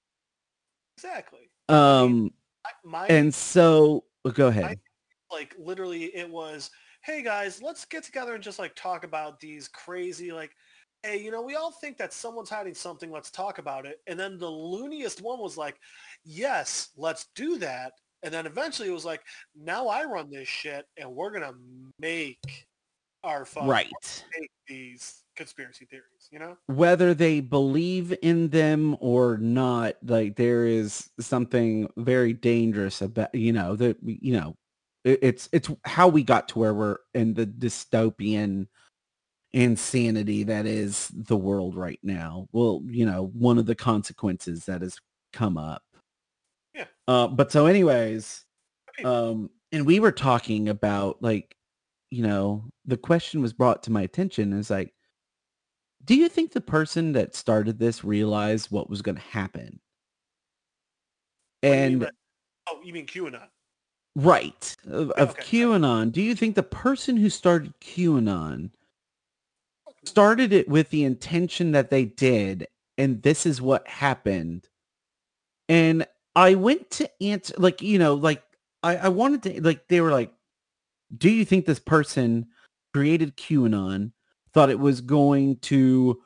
Exactly. 0.98 1.50
Um 1.70 2.32
I- 2.66 2.70
My 2.84 3.08
and 3.08 3.34
so 3.34 4.06
go 4.34 4.48
ahead. 4.48 4.80
like 5.32 5.56
literally 5.58 6.06
it 6.16 6.30
was 6.30 6.70
hey 7.04 7.24
guys 7.24 7.62
let's 7.62 7.86
get 7.86 8.04
together 8.04 8.36
and 8.36 8.44
just 8.44 8.60
like 8.60 8.76
talk 8.76 9.04
about 9.04 9.40
these 9.40 9.68
crazy 9.68 10.32
like 10.32 10.52
hey 11.02 11.18
you 11.20 11.32
know 11.32 11.42
we 11.42 11.56
all 11.56 11.72
think 11.72 11.98
that 11.98 12.14
someone's 12.14 12.50
hiding 12.50 12.76
something 12.76 13.10
let's 13.12 13.32
talk 13.32 13.58
about 13.58 13.88
it 13.88 14.00
and 14.06 14.20
then 14.20 14.38
the 14.38 14.50
looniest 14.50 15.22
one 15.22 15.40
was 15.40 15.58
like 15.58 15.80
yes 16.24 16.90
let's 16.96 17.28
do 17.34 17.58
that 17.58 17.94
and 18.24 18.34
then 18.34 18.46
eventually 18.46 18.90
it 18.90 18.94
was 18.94 19.06
like 19.06 19.22
now 19.56 19.88
i 19.88 20.04
run 20.04 20.30
this 20.30 20.48
shit 20.48 20.86
and 20.98 21.10
we're 21.10 21.32
gonna 21.32 21.54
make 22.00 22.68
our 23.24 23.46
fun 23.46 23.68
right. 23.68 24.24
make 24.40 24.52
these 24.68 25.24
conspiracy 25.36 25.86
theories 25.86 26.12
you 26.32 26.40
know? 26.40 26.58
Whether 26.68 27.14
they 27.14 27.42
believe 27.42 28.16
in 28.22 28.50
them 28.50 28.96
or 29.00 29.38
not 29.38 29.96
like 30.04 30.38
there 30.38 30.66
is 30.66 31.10
something 31.20 31.90
very 31.98 32.34
dangerous 32.34 33.02
about 33.02 33.36
you 33.36 33.52
know 33.52 33.76
that 33.76 33.98
you 34.02 34.34
know 34.34 34.56
it, 35.04 35.20
it's 35.22 35.50
it's 35.52 35.70
how 35.84 36.08
we 36.08 36.24
got 36.24 36.48
to 36.50 36.60
where 36.60 36.74
we're 36.74 36.98
in 37.14 37.34
the 37.34 37.46
dystopian 37.46 38.68
insanity 39.54 40.44
that 40.44 40.66
is 40.66 41.10
the 41.14 41.36
world 41.36 41.76
right 41.76 42.00
now. 42.02 42.48
Well 42.54 42.82
you 42.86 43.06
know 43.06 43.30
one 43.34 43.58
of 43.58 43.66
the 43.66 43.76
consequences 43.76 44.66
that 44.66 44.82
has 44.82 44.98
come 45.34 45.58
up 45.58 45.84
Yeah. 46.82 47.14
uh 47.14 47.28
but 47.28 47.52
so 47.52 47.66
anyways 47.66 48.46
um 49.06 49.50
and 49.72 49.86
we 49.86 50.00
were 50.00 50.12
talking 50.12 50.70
about 50.70 51.22
like 51.22 51.56
you 52.10 52.24
know 52.24 52.64
the 52.86 52.98
question 52.98 53.42
was 53.42 53.54
brought 53.54 53.84
to 53.84 53.92
my 53.92 54.02
attention 54.02 54.54
is 54.54 54.70
like 54.70 54.94
do 56.04 56.16
you 56.16 56.30
think 56.30 56.52
the 56.52 56.62
person 56.62 57.14
that 57.14 57.36
started 57.36 57.78
this 57.78 58.04
realized 58.04 58.72
what 58.72 58.90
was 58.90 59.02
going 59.02 59.16
to 59.16 59.22
happen? 59.22 59.80
What 61.62 61.76
do 61.76 61.78
you 61.78 61.90
mean 61.90 62.04
And 62.04 62.12
oh 62.70 62.82
you 62.84 62.94
mean 62.94 63.06
qanon 63.06 63.48
right 64.16 64.76
of, 64.88 65.12
of 65.12 65.30
Okay. 65.32 65.62
QAnon, 65.62 66.12
do 66.12 66.22
you 66.22 66.36
think 66.36 66.56
the 66.56 66.64
person 66.64 67.18
who 67.18 67.30
started 67.30 67.74
QAnon 67.80 68.72
started 70.06 70.52
it 70.52 70.68
with 70.68 70.90
the 70.90 71.04
intention 71.04 71.72
that 71.72 71.90
they 71.90 72.06
did, 72.06 72.68
and 72.98 73.22
this 73.22 73.46
is 73.46 73.62
what 73.62 73.88
happened? 73.88 74.68
And 75.70 76.06
I 76.36 76.56
went 76.56 76.90
to 76.92 77.10
answer, 77.24 77.54
like 77.58 77.82
you 77.82 78.00
know, 78.00 78.14
like 78.14 78.44
I, 78.84 78.98
I 78.98 79.08
wanted 79.10 79.44
to, 79.44 79.62
like 79.62 79.88
they 79.88 80.02
were 80.02 80.12
like, 80.12 80.34
do 81.18 81.30
you 81.30 81.46
think 81.46 81.66
this 81.66 81.80
person 81.80 82.48
created 82.94 83.38
QAnon, 83.38 84.12
thought 84.54 84.70
it 84.70 84.80
was 84.80 85.02
going 85.02 85.58
to 85.58 86.22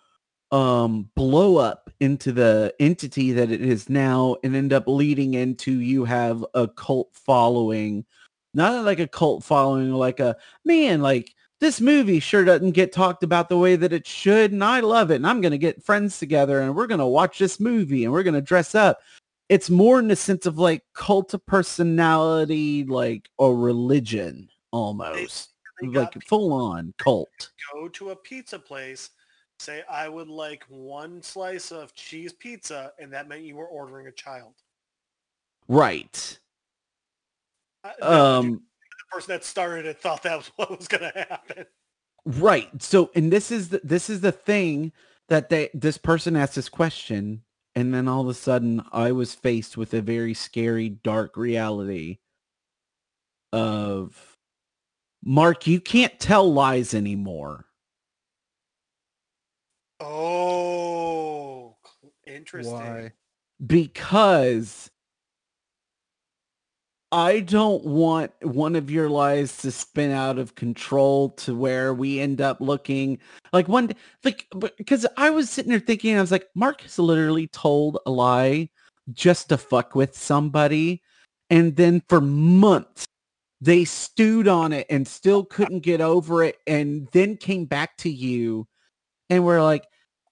um 0.52 1.10
blow 1.16 1.58
up 1.58 1.90
into 2.00 2.32
the 2.32 2.74
entity 2.80 3.32
that 3.32 3.52
it 3.52 3.62
is 3.62 3.90
now 3.90 4.36
and 4.44 4.56
end 4.56 4.72
up 4.72 4.88
leading 4.88 5.34
into 5.34 5.72
you 5.80 6.06
have 6.06 6.46
a 6.54 6.68
cult 6.68 7.10
following. 7.14 8.06
Not 8.54 8.86
like 8.86 9.00
a 9.00 9.08
cult 9.08 9.44
following 9.44 9.92
like 9.92 10.20
a 10.20 10.38
man 10.64 11.02
like 11.02 11.34
this 11.60 11.82
movie 11.82 12.20
sure 12.20 12.46
doesn't 12.46 12.72
get 12.72 12.94
talked 12.94 13.24
about 13.24 13.50
the 13.50 13.58
way 13.58 13.76
that 13.76 13.94
it 13.94 14.06
should 14.06 14.52
and 14.52 14.64
i 14.64 14.80
love 14.82 15.10
it 15.10 15.16
and 15.16 15.28
i'm 15.28 15.42
going 15.42 15.52
to 15.52 15.58
get 15.58 15.84
friends 15.84 16.20
together 16.20 16.62
and 16.62 16.76
we're 16.76 16.88
going 16.88 17.00
to 17.00 17.06
watch 17.06 17.40
this 17.40 17.60
movie 17.60 18.04
and 18.04 18.14
we're 18.14 18.24
going 18.24 18.34
to 18.34 18.42
dress 18.42 18.76
up 18.76 19.00
it's 19.50 19.70
more 19.70 20.00
in 20.00 20.08
the 20.08 20.16
sense 20.16 20.46
of 20.46 20.58
like 20.58 20.84
cult 20.94 21.34
of 21.34 21.46
personality 21.46 22.84
like 22.86 23.30
a 23.40 23.52
religion 23.52 24.50
almost 24.72 25.52
They 25.82 25.88
got 25.88 26.16
like 26.16 26.26
full 26.28 26.52
on 26.54 26.94
cult 26.98 27.52
go 27.74 27.88
to 27.90 28.10
a 28.12 28.16
pizza 28.16 28.60
place 28.60 29.12
say 29.60 29.84
i 29.90 30.10
would 30.10 30.28
like 30.28 30.64
one 30.68 31.22
slice 31.22 31.72
of 31.72 31.94
cheese 31.96 32.34
pizza 32.34 32.92
and 33.00 33.14
that 33.14 33.28
meant 33.28 33.44
you 33.44 33.56
were 33.56 33.68
ordering 33.68 34.08
a 34.08 34.12
child 34.12 34.54
right 35.68 36.40
Uh, 37.84 37.92
no, 38.02 38.08
dude, 38.08 38.12
um 38.12 38.52
the 38.54 39.16
person 39.16 39.34
that 39.34 39.44
started 39.46 39.86
it 39.86 40.02
thought 40.02 40.24
that 40.24 40.38
was 40.38 40.52
what 40.56 40.78
was 40.78 40.88
going 40.88 41.04
to 41.04 41.26
happen. 41.30 41.66
Right. 42.26 42.82
So, 42.82 43.12
and 43.14 43.32
this 43.32 43.52
is 43.52 43.70
the, 43.70 43.82
this 43.84 44.10
is 44.10 44.22
the 44.22 44.32
thing 44.32 44.92
that 45.30 45.50
they 45.50 45.70
this 45.74 45.98
person 45.98 46.36
asked 46.36 46.56
this 46.56 46.70
question, 46.70 47.44
and 47.76 47.94
then 47.94 48.08
all 48.08 48.22
of 48.22 48.28
a 48.28 48.34
sudden, 48.34 48.84
I 48.92 49.12
was 49.12 49.36
faced 49.36 49.78
with 49.78 49.94
a 49.94 50.02
very 50.02 50.34
scary, 50.34 50.90
dark 50.90 51.38
reality 51.38 52.20
of 53.52 54.38
Mark. 55.24 55.68
You 55.68 55.82
can't 55.82 56.20
tell 56.20 56.52
lies 56.52 56.94
anymore. 56.94 57.66
Oh, 60.00 61.78
interesting. 62.26 62.74
Why? 62.74 63.12
because 63.66 64.90
I 67.12 67.40
don't 67.42 67.86
want 67.86 68.32
one 68.42 68.76
of 68.76 68.92
your 68.92 69.10
lies 69.10 69.58
to 69.60 69.72
spin 69.72 70.12
out 70.12 70.38
of 70.38 70.56
control 70.56 71.30
to 71.30 71.56
where 71.56 71.94
we 71.94 72.20
end 72.20 72.42
up 72.42 72.60
looking 72.60 73.20
like 73.54 73.68
one 73.68 73.92
like 74.24 74.48
because 74.78 75.06
I 75.16 75.30
was 75.30 75.50
sitting 75.50 75.70
there 75.70 75.80
thinking 75.80 76.18
I 76.18 76.22
was 76.22 76.32
like 76.32 76.50
Mark 76.56 76.82
has 76.82 77.00
literally 77.00 77.48
told 77.48 78.00
a 78.06 78.12
lie 78.12 78.70
just 79.14 79.50
to 79.50 79.58
fuck 79.58 79.96
with 79.96 80.18
somebody 80.18 81.04
and 81.50 81.76
then 81.76 82.02
for 82.10 82.20
months 82.20 83.06
they 83.62 83.86
stewed 83.86 84.48
on 84.48 84.74
it 84.74 84.86
and 84.90 85.08
still 85.08 85.44
couldn't 85.44 85.80
get 85.80 86.02
over 86.02 86.44
it 86.44 86.58
and 86.68 87.08
then 87.12 87.38
came 87.38 87.66
back 87.66 87.98
to 87.98 88.10
you 88.10 88.68
and 89.30 89.44
were 89.46 89.62
like, 89.62 89.86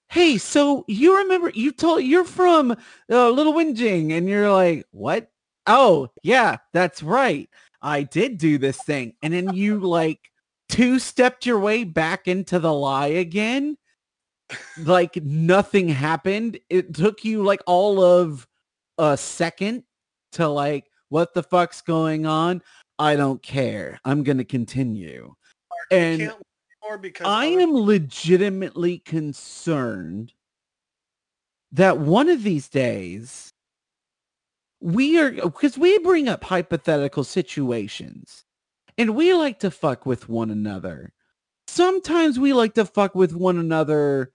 hey, 0.08 0.38
so 0.38 0.84
you 0.86 1.18
remember 1.18 1.50
you 1.54 1.72
told 1.72 2.04
you're 2.04 2.24
from 2.24 2.72
uh, 3.10 3.30
Little 3.30 3.54
Whinging 3.54 4.12
and 4.12 4.28
you're 4.28 4.52
like, 4.52 4.86
what? 4.90 5.30
Oh, 5.66 6.08
yeah, 6.22 6.56
that's 6.72 7.02
right. 7.02 7.48
I 7.80 8.02
did 8.02 8.38
do 8.38 8.58
this 8.58 8.82
thing. 8.82 9.14
And 9.22 9.32
then 9.32 9.54
you 9.54 9.78
like 9.78 10.30
two 10.68 10.98
stepped 10.98 11.46
your 11.46 11.58
way 11.58 11.84
back 11.84 12.28
into 12.28 12.58
the 12.58 12.72
lie 12.72 13.08
again. 13.08 13.76
Like 14.78 15.16
nothing 15.16 15.88
happened. 15.88 16.58
It 16.68 16.94
took 16.94 17.24
you 17.24 17.42
like 17.42 17.62
all 17.66 18.02
of 18.02 18.46
a 18.98 19.16
second 19.16 19.84
to 20.32 20.48
like, 20.48 20.90
what 21.08 21.34
the 21.34 21.42
fuck's 21.42 21.80
going 21.80 22.26
on? 22.26 22.62
I 22.98 23.16
don't 23.16 23.42
care. 23.42 23.98
I'm 24.04 24.22
going 24.22 24.38
to 24.38 24.44
continue. 24.44 25.34
And 25.90 26.32
because 27.00 27.26
I 27.26 27.46
am 27.46 27.74
legitimately 27.74 28.98
concerned 28.98 30.32
that 31.72 31.98
one 31.98 32.28
of 32.28 32.42
these 32.42 32.68
days 32.68 33.53
we 34.84 35.18
are 35.18 35.30
because 35.30 35.78
we 35.78 35.98
bring 36.00 36.28
up 36.28 36.44
hypothetical 36.44 37.24
situations 37.24 38.44
and 38.98 39.16
we 39.16 39.32
like 39.32 39.60
to 39.60 39.70
fuck 39.70 40.04
with 40.04 40.28
one 40.28 40.50
another. 40.50 41.14
Sometimes 41.66 42.38
we 42.38 42.52
like 42.52 42.74
to 42.74 42.84
fuck 42.84 43.14
with 43.14 43.34
one 43.34 43.56
another 43.56 44.34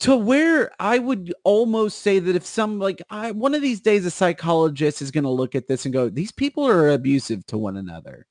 to 0.00 0.14
where 0.14 0.70
I 0.78 0.98
would 0.98 1.32
almost 1.44 2.02
say 2.02 2.18
that 2.18 2.36
if 2.36 2.44
some 2.44 2.78
like 2.78 3.00
I 3.08 3.30
one 3.30 3.54
of 3.54 3.62
these 3.62 3.80
days 3.80 4.04
a 4.04 4.10
psychologist 4.10 5.00
is 5.00 5.10
going 5.10 5.24
to 5.24 5.30
look 5.30 5.54
at 5.54 5.66
this 5.66 5.86
and 5.86 5.94
go 5.94 6.10
these 6.10 6.30
people 6.30 6.68
are 6.68 6.90
abusive 6.90 7.46
to 7.46 7.56
one 7.56 7.78
another 7.78 8.26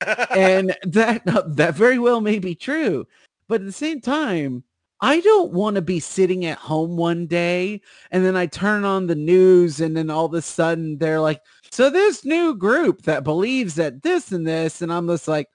and 0.30 0.76
that 0.82 1.22
that 1.56 1.74
very 1.74 2.00
well 2.00 2.20
may 2.20 2.40
be 2.40 2.56
true 2.56 3.06
but 3.46 3.60
at 3.60 3.66
the 3.66 3.72
same 3.72 4.00
time 4.00 4.64
i 5.00 5.20
don't 5.20 5.52
want 5.52 5.76
to 5.76 5.82
be 5.82 6.00
sitting 6.00 6.44
at 6.44 6.58
home 6.58 6.96
one 6.96 7.26
day 7.26 7.80
and 8.10 8.24
then 8.24 8.36
i 8.36 8.46
turn 8.46 8.84
on 8.84 9.06
the 9.06 9.14
news 9.14 9.80
and 9.80 9.96
then 9.96 10.10
all 10.10 10.26
of 10.26 10.34
a 10.34 10.42
sudden 10.42 10.98
they're 10.98 11.20
like 11.20 11.40
so 11.70 11.90
this 11.90 12.24
new 12.24 12.54
group 12.54 13.02
that 13.02 13.24
believes 13.24 13.74
that 13.74 14.02
this 14.02 14.32
and 14.32 14.46
this 14.46 14.82
and 14.82 14.92
i'm 14.92 15.06
just 15.06 15.28
like 15.28 15.48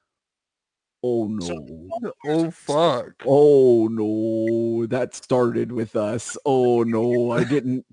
oh 1.04 1.28
no. 1.28 1.90
Oh 2.26 2.50
fuck. 2.50 3.12
oh 3.26 3.88
no. 3.92 4.88
That 4.88 5.14
started 5.14 5.72
with 5.72 5.96
us. 5.96 6.38
Oh 6.46 6.84
no. 6.84 7.32
I 7.32 7.44
didn't. 7.50 7.86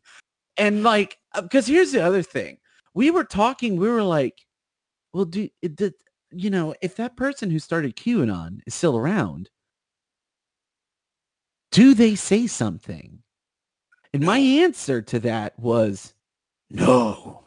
And 0.57 0.83
like 0.83 1.19
uh, 1.35 1.43
because 1.43 1.67
here's 1.67 1.93
the 1.93 2.01
other 2.01 2.23
thing. 2.23 2.59
We 2.95 3.11
were 3.11 3.25
talking 3.25 3.77
we 3.77 3.89
were 3.89 4.03
like 4.03 4.39
well 5.13 5.25
do 5.25 5.49
it 5.63 5.77
did 5.77 5.95
you 6.31 6.51
know 6.51 6.75
if 6.83 6.97
that 6.97 7.17
person 7.17 7.51
who 7.51 7.59
started 7.59 7.97
qanon 7.97 8.61
is 8.67 8.75
still 8.75 8.97
around 8.97 9.51
do 11.71 11.95
they 11.95 12.15
say 12.15 12.47
something? 12.47 13.23
And 14.13 14.25
my 14.25 14.39
answer 14.39 15.03
to 15.03 15.21
that 15.21 15.59
was 15.59 16.15
no 16.71 17.45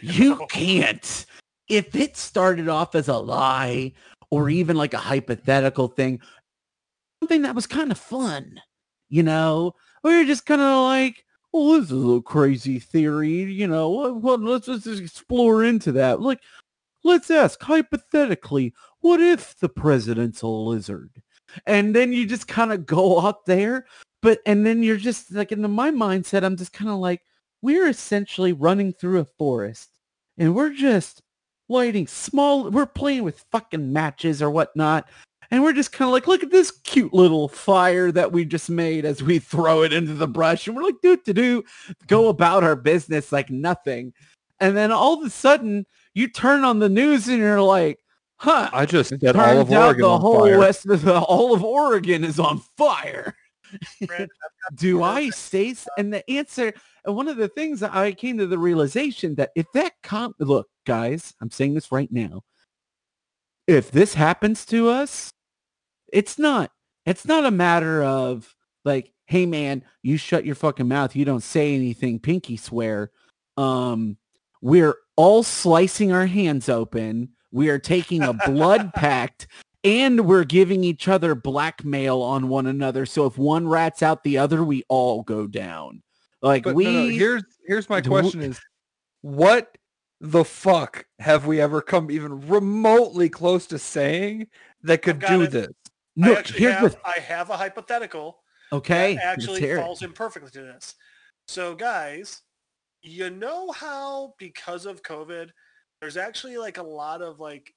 you 0.00 0.46
can't. 0.50 1.26
If 1.68 1.94
it 1.94 2.16
started 2.16 2.68
off 2.68 2.94
as 2.94 3.08
a 3.08 3.16
lie 3.16 3.92
or 4.30 4.50
even 4.50 4.76
like 4.76 4.94
a 4.94 4.98
hypothetical 4.98 5.88
thing 5.88 6.20
something 7.20 7.42
that 7.42 7.54
was 7.54 7.66
kind 7.66 7.92
of 7.92 7.98
fun 7.98 8.60
you 9.08 9.22
know? 9.22 9.74
We 10.02 10.16
were 10.16 10.24
just 10.24 10.46
kind 10.46 10.60
of 10.60 10.84
like 10.84 11.24
well 11.52 11.74
this 11.74 11.84
is 11.84 11.90
a 11.92 11.96
little 11.96 12.22
crazy 12.22 12.78
theory 12.78 13.42
you 13.42 13.66
know? 13.66 13.90
Well 13.90 14.38
let's 14.38 14.66
just 14.66 14.86
explore 14.86 15.64
into 15.64 15.92
that. 15.92 16.20
Like 16.20 16.40
let's 17.04 17.30
ask 17.30 17.62
hypothetically 17.62 18.74
what 19.00 19.20
if 19.20 19.58
the 19.58 19.68
president's 19.68 20.42
a 20.42 20.46
lizard 20.46 21.22
and 21.66 21.94
then 21.94 22.12
you 22.12 22.26
just 22.26 22.48
kind 22.48 22.72
of 22.72 22.86
go 22.86 23.18
up 23.26 23.44
there 23.46 23.86
but 24.20 24.40
and 24.46 24.64
then 24.66 24.82
you're 24.82 24.96
just 24.96 25.32
like 25.32 25.52
in 25.52 25.68
my 25.70 25.90
mindset 25.90 26.44
i'm 26.44 26.56
just 26.56 26.72
kind 26.72 26.90
of 26.90 26.96
like 26.96 27.22
we're 27.62 27.88
essentially 27.88 28.52
running 28.52 28.92
through 28.92 29.20
a 29.20 29.24
forest 29.24 29.90
and 30.38 30.54
we're 30.54 30.72
just 30.72 31.22
lighting 31.68 32.06
small 32.06 32.70
we're 32.70 32.86
playing 32.86 33.22
with 33.22 33.44
fucking 33.50 33.92
matches 33.92 34.42
or 34.42 34.50
whatnot 34.50 35.08
and 35.50 35.62
we're 35.62 35.72
just 35.72 35.92
kind 35.92 36.08
of 36.08 36.12
like 36.12 36.26
look 36.26 36.42
at 36.42 36.50
this 36.50 36.70
cute 36.70 37.12
little 37.12 37.46
fire 37.46 38.10
that 38.10 38.32
we 38.32 38.44
just 38.44 38.70
made 38.70 39.04
as 39.04 39.22
we 39.22 39.38
throw 39.38 39.82
it 39.82 39.92
into 39.92 40.14
the 40.14 40.26
brush 40.26 40.66
and 40.66 40.76
we're 40.76 40.82
like 40.82 41.00
do 41.02 41.16
to 41.16 41.32
do 41.32 41.62
go 42.06 42.28
about 42.28 42.64
our 42.64 42.76
business 42.76 43.32
like 43.32 43.50
nothing 43.50 44.12
and 44.60 44.76
then 44.76 44.90
all 44.90 45.14
of 45.14 45.24
a 45.24 45.30
sudden 45.30 45.86
you 46.14 46.28
turn 46.28 46.64
on 46.64 46.78
the 46.78 46.88
news 46.88 47.28
and 47.28 47.38
you're 47.38 47.62
like 47.62 48.01
huh 48.42 48.68
I 48.72 48.86
just 48.86 49.10
set 49.10 49.20
turns 49.20 49.36
all 49.36 49.60
of 49.60 49.72
out 49.72 49.84
Oregon 49.86 50.02
the 50.02 50.08
on 50.08 50.20
whole 50.20 50.40
fire. 50.40 50.58
west 50.58 50.86
of 50.86 51.02
the, 51.02 51.18
all 51.20 51.54
of 51.54 51.62
Oregon 51.62 52.24
is 52.24 52.38
on 52.40 52.60
fire. 52.76 53.34
Do 54.74 55.02
I 55.02 55.30
say? 55.30 55.70
s- 55.70 55.88
And 55.96 56.12
the 56.12 56.28
answer, 56.30 56.72
and 57.04 57.14
one 57.16 57.28
of 57.28 57.36
the 57.36 57.48
things 57.48 57.82
I 57.82 58.12
came 58.12 58.38
to 58.38 58.46
the 58.46 58.58
realization 58.58 59.34
that 59.36 59.50
if 59.54 59.66
that 59.74 59.92
comp, 60.02 60.36
look, 60.40 60.68
guys, 60.86 61.34
I'm 61.40 61.50
saying 61.50 61.74
this 61.74 61.90
right 61.92 62.10
now. 62.12 62.42
If 63.66 63.90
this 63.90 64.14
happens 64.14 64.66
to 64.66 64.88
us, 64.88 65.32
it's 66.12 66.38
not. 66.38 66.70
It's 67.06 67.24
not 67.26 67.46
a 67.46 67.50
matter 67.50 68.02
of 68.02 68.54
like, 68.84 69.12
hey 69.26 69.46
man, 69.46 69.84
you 70.02 70.16
shut 70.16 70.44
your 70.44 70.54
fucking 70.56 70.88
mouth. 70.88 71.16
You 71.16 71.24
don't 71.24 71.42
say 71.42 71.74
anything. 71.74 72.18
Pinky 72.18 72.56
swear. 72.56 73.10
Um, 73.56 74.16
we're 74.60 74.96
all 75.16 75.42
slicing 75.42 76.12
our 76.12 76.26
hands 76.26 76.68
open. 76.68 77.30
We 77.52 77.68
are 77.68 77.78
taking 77.78 78.22
a 78.22 78.32
blood 78.32 78.92
pact 78.94 79.46
and 79.84 80.26
we're 80.26 80.44
giving 80.44 80.84
each 80.84 81.08
other 81.08 81.34
blackmail 81.34 82.20
on 82.22 82.48
one 82.48 82.66
another. 82.66 83.06
So 83.06 83.26
if 83.26 83.36
one 83.38 83.68
rats 83.68 84.02
out 84.02 84.22
the 84.24 84.38
other, 84.38 84.64
we 84.64 84.84
all 84.88 85.22
go 85.22 85.46
down. 85.46 86.02
Like 86.40 86.64
But 86.64 86.74
we 86.74 86.84
no, 86.84 86.90
no, 86.90 87.08
here's 87.08 87.44
here's 87.66 87.88
my 87.88 88.00
Do- 88.00 88.10
question 88.10 88.42
is 88.42 88.60
what 89.20 89.76
the 90.20 90.44
fuck 90.44 91.04
have 91.18 91.46
we 91.46 91.60
ever 91.60 91.80
come 91.80 92.10
even 92.10 92.46
remotely 92.48 93.28
close 93.28 93.66
to 93.68 93.78
saying 93.78 94.48
that 94.82 95.02
could 95.02 95.20
do 95.20 95.42
it. 95.42 95.50
this? 95.50 95.68
I 96.22 96.28
look, 96.28 96.46
here's 96.46 96.74
have, 96.74 96.92
the 96.92 96.98
I 97.04 97.20
have 97.20 97.50
a 97.50 97.56
hypothetical 97.56 98.42
okay. 98.72 99.14
that 99.14 99.24
actually 99.24 99.74
falls 99.76 100.02
in 100.02 100.12
perfectly 100.12 100.50
to 100.50 100.62
this. 100.62 100.94
So 101.46 101.74
guys, 101.74 102.42
you 103.02 103.30
know 103.30 103.70
how 103.72 104.34
because 104.38 104.86
of 104.86 105.02
COVID, 105.02 105.50
there's 106.02 106.16
actually 106.16 106.58
like 106.58 106.78
a 106.78 106.82
lot 106.82 107.22
of 107.22 107.38
like 107.38 107.72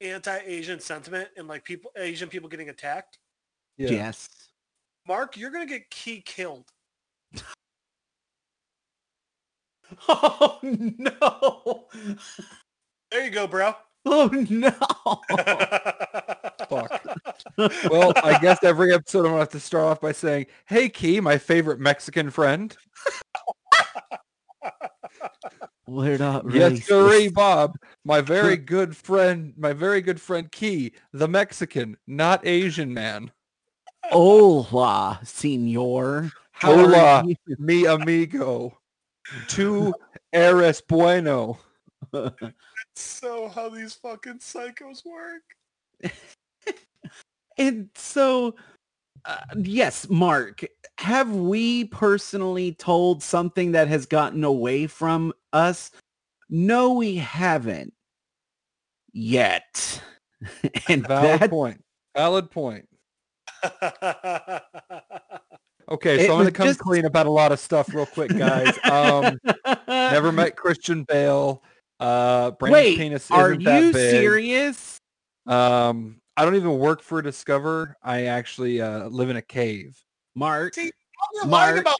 anti-Asian 0.00 0.80
sentiment 0.80 1.28
and 1.36 1.46
like 1.46 1.64
people 1.64 1.92
Asian 1.96 2.28
people 2.28 2.48
getting 2.48 2.68
attacked. 2.68 3.18
Yes. 3.78 4.28
Mark, 5.06 5.36
you're 5.36 5.52
gonna 5.52 5.64
get 5.64 5.88
key 5.88 6.20
killed. 6.20 6.66
Oh 10.08 10.60
no! 10.62 11.88
There 13.10 13.24
you 13.24 13.30
go, 13.32 13.48
bro. 13.48 13.74
Oh 14.06 14.28
no! 14.48 14.70
Fuck. 16.68 17.04
Well, 17.90 18.12
I 18.22 18.38
guess 18.40 18.62
every 18.62 18.94
episode 18.94 19.24
I'm 19.24 19.32
gonna 19.32 19.40
have 19.40 19.48
to 19.48 19.58
start 19.58 19.86
off 19.86 20.00
by 20.00 20.12
saying, 20.12 20.46
"Hey, 20.66 20.88
Key, 20.88 21.18
my 21.20 21.38
favorite 21.38 21.80
Mexican 21.80 22.30
friend." 22.30 22.76
We're 25.90 26.18
not 26.18 26.44
Yes, 26.54 26.72
racist. 26.72 26.84
sirree, 26.84 27.28
Bob, 27.30 27.76
my 28.04 28.20
very 28.20 28.56
good 28.74 28.96
friend, 28.96 29.52
my 29.56 29.72
very 29.72 30.00
good 30.00 30.20
friend 30.20 30.50
Key, 30.50 30.92
the 31.12 31.26
Mexican, 31.26 31.96
not 32.06 32.46
Asian 32.46 32.94
man. 32.94 33.32
Hola, 34.04 35.18
senor. 35.24 36.30
How 36.52 36.76
Hola. 36.76 37.24
Mi 37.58 37.86
amigo, 37.86 38.78
tu 39.48 39.92
eres 40.32 40.80
bueno. 40.80 41.58
so 42.94 43.48
how 43.48 43.68
these 43.68 43.94
fucking 43.94 44.38
psychos 44.38 45.02
work. 45.04 45.42
And 47.58 47.90
so, 47.94 48.54
uh, 49.26 49.36
yes, 49.56 50.08
Mark, 50.08 50.64
have 50.98 51.34
we 51.34 51.84
personally 51.86 52.72
told 52.72 53.22
something 53.22 53.72
that 53.72 53.88
has 53.88 54.06
gotten 54.06 54.44
away 54.44 54.86
from 54.86 55.34
us? 55.52 55.90
No, 56.48 56.94
we 56.94 57.16
haven't 57.16 57.92
yet. 59.12 60.02
and 60.88 61.06
Valid 61.06 61.40
that, 61.40 61.50
point. 61.50 61.84
Valid 62.16 62.50
point. 62.50 62.88
Okay, 65.90 66.24
so 66.24 66.34
I'm 66.34 66.38
gonna 66.38 66.52
come 66.52 66.68
just- 66.68 66.78
clean 66.78 67.04
about 67.04 67.26
a 67.26 67.30
lot 67.30 67.50
of 67.50 67.58
stuff 67.58 67.92
real 67.92 68.06
quick, 68.06 68.30
guys. 68.36 68.78
Um, 68.84 69.38
never 69.88 70.30
met 70.30 70.56
Christian 70.56 71.02
Bale. 71.04 71.62
Uh, 71.98 72.52
Brandon's 72.52 72.84
Wait, 72.84 72.96
penis 72.96 73.30
are 73.30 73.52
you 73.52 73.92
serious? 73.92 75.00
Um, 75.46 76.20
I 76.36 76.44
don't 76.44 76.54
even 76.54 76.78
work 76.78 77.02
for 77.02 77.20
Discover. 77.20 77.96
I 78.02 78.26
actually 78.26 78.80
uh, 78.80 79.08
live 79.08 79.30
in 79.30 79.36
a 79.36 79.42
cave. 79.42 80.00
Mark, 80.36 80.74
See, 80.74 80.92
Mark, 81.44 81.78
about 81.78 81.98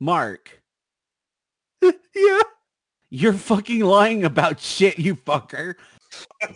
Mark. 0.00 0.60
yeah. 2.14 2.40
You're 3.10 3.32
fucking 3.32 3.80
lying 3.80 4.24
about 4.24 4.60
shit, 4.60 4.98
you 4.98 5.14
fucker. 5.14 5.74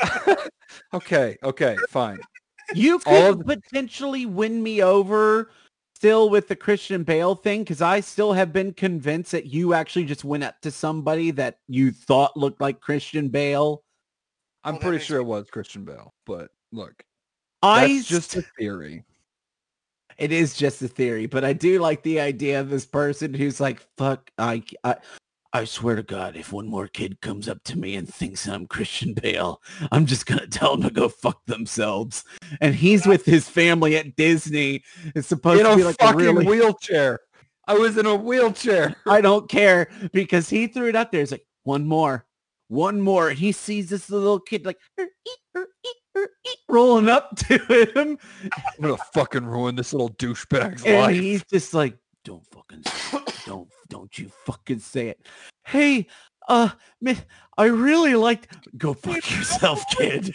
okay, 0.94 1.36
okay, 1.42 1.76
fine. 1.88 2.18
You 2.74 3.00
All 3.06 3.36
could 3.36 3.46
potentially 3.46 4.26
win 4.26 4.62
me 4.62 4.82
over 4.82 5.50
still 5.94 6.30
with 6.30 6.48
the 6.48 6.56
Christian 6.56 7.02
Bale 7.02 7.34
thing 7.34 7.60
because 7.60 7.82
I 7.82 8.00
still 8.00 8.32
have 8.32 8.52
been 8.52 8.72
convinced 8.72 9.32
that 9.32 9.46
you 9.46 9.74
actually 9.74 10.06
just 10.06 10.24
went 10.24 10.44
up 10.44 10.60
to 10.62 10.70
somebody 10.70 11.30
that 11.32 11.58
you 11.68 11.92
thought 11.92 12.36
looked 12.36 12.60
like 12.60 12.80
Christian 12.80 13.28
Bale. 13.28 13.82
I'm 14.64 14.74
Well, 14.74 14.82
pretty 14.82 15.04
sure 15.04 15.18
it 15.18 15.24
was 15.24 15.50
Christian 15.50 15.84
Bale, 15.84 16.14
but 16.26 16.50
look, 16.72 17.04
I 17.62 17.88
that's 17.88 18.08
just 18.08 18.36
a 18.36 18.42
theory. 18.58 19.04
It 20.20 20.32
is 20.32 20.54
just 20.54 20.82
a 20.82 20.88
theory, 20.88 21.24
but 21.24 21.44
I 21.44 21.54
do 21.54 21.80
like 21.80 22.02
the 22.02 22.20
idea 22.20 22.60
of 22.60 22.68
this 22.68 22.84
person 22.84 23.32
who's 23.32 23.58
like, 23.58 23.80
"Fuck, 23.96 24.30
I, 24.36 24.62
I, 24.84 24.96
I 25.54 25.64
swear 25.64 25.96
to 25.96 26.02
God, 26.02 26.36
if 26.36 26.52
one 26.52 26.68
more 26.68 26.86
kid 26.86 27.22
comes 27.22 27.48
up 27.48 27.64
to 27.64 27.78
me 27.78 27.96
and 27.96 28.06
thinks 28.06 28.46
I'm 28.46 28.66
Christian 28.66 29.14
Bale, 29.14 29.62
I'm 29.90 30.04
just 30.04 30.26
gonna 30.26 30.46
tell 30.46 30.76
them 30.76 30.86
to 30.86 30.94
go 30.94 31.08
fuck 31.08 31.44
themselves." 31.46 32.22
And 32.60 32.74
he's 32.74 33.06
with 33.06 33.24
his 33.24 33.48
family 33.48 33.96
at 33.96 34.14
Disney. 34.14 34.84
It's 35.14 35.26
supposed 35.26 35.62
In 35.62 35.66
to 35.66 35.76
be 35.76 35.84
like 35.84 35.96
a 36.00 36.04
fucking 36.04 36.20
really 36.20 36.44
wheelchair. 36.44 37.20
I 37.66 37.74
was 37.74 37.96
in 37.96 38.04
a 38.04 38.14
wheelchair. 38.14 38.94
I 39.06 39.22
don't 39.22 39.48
care 39.48 39.88
because 40.12 40.50
he 40.50 40.66
threw 40.66 40.88
it 40.88 40.96
out 40.96 41.12
there. 41.12 41.20
He's 41.20 41.32
like, 41.32 41.46
one 41.62 41.86
more, 41.86 42.26
one 42.68 43.00
more. 43.00 43.30
And 43.30 43.38
he 43.38 43.52
sees 43.52 43.88
this 43.88 44.10
little 44.10 44.38
kid 44.38 44.66
like 44.66 44.78
"Er, 44.98 45.04
eat, 45.04 45.08
er, 45.56 45.60
eat, 45.60 45.62
er, 45.62 45.66
eat," 45.86 45.96
rolling 46.68 47.08
up 47.08 47.36
to 47.48 47.58
him. 47.94 48.18
I'm 48.44 48.82
gonna 48.82 48.96
fucking 49.14 49.44
ruin 49.46 49.76
this 49.76 49.92
little 49.92 50.10
douchebag's 50.10 50.84
And 50.84 50.98
life. 51.00 51.14
he's 51.14 51.44
just 51.44 51.74
like, 51.74 51.96
don't 52.24 52.44
fucking. 52.52 52.84
Don't, 53.46 53.68
don't 53.88 54.18
you 54.18 54.28
fucking 54.44 54.80
say 54.80 55.08
it. 55.08 55.26
Hey, 55.64 56.06
uh, 56.46 56.68
man, 57.00 57.16
I 57.56 57.64
really 57.64 58.14
liked, 58.14 58.48
go 58.76 58.92
fuck 58.94 59.28
yourself, 59.30 59.82
kid. 59.96 60.34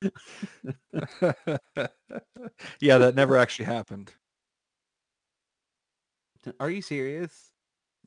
yeah, 2.80 2.98
that 2.98 3.14
never 3.16 3.36
actually 3.36 3.64
happened. 3.66 4.12
Are 6.60 6.70
you 6.70 6.80
serious? 6.80 7.50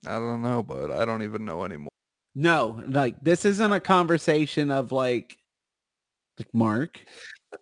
I 0.07 0.12
don't 0.17 0.41
know, 0.41 0.63
but 0.63 0.89
I 0.91 1.03
don't 1.05 1.23
even 1.23 1.45
know 1.45 1.65
anymore. 1.65 1.89
No, 2.34 2.81
like 2.88 3.21
this 3.21 3.43
isn't 3.45 3.73
a 3.73 3.79
conversation 3.81 4.71
of 4.71 4.91
like, 4.91 5.38
like 6.41 6.54
Mark. 6.54 6.99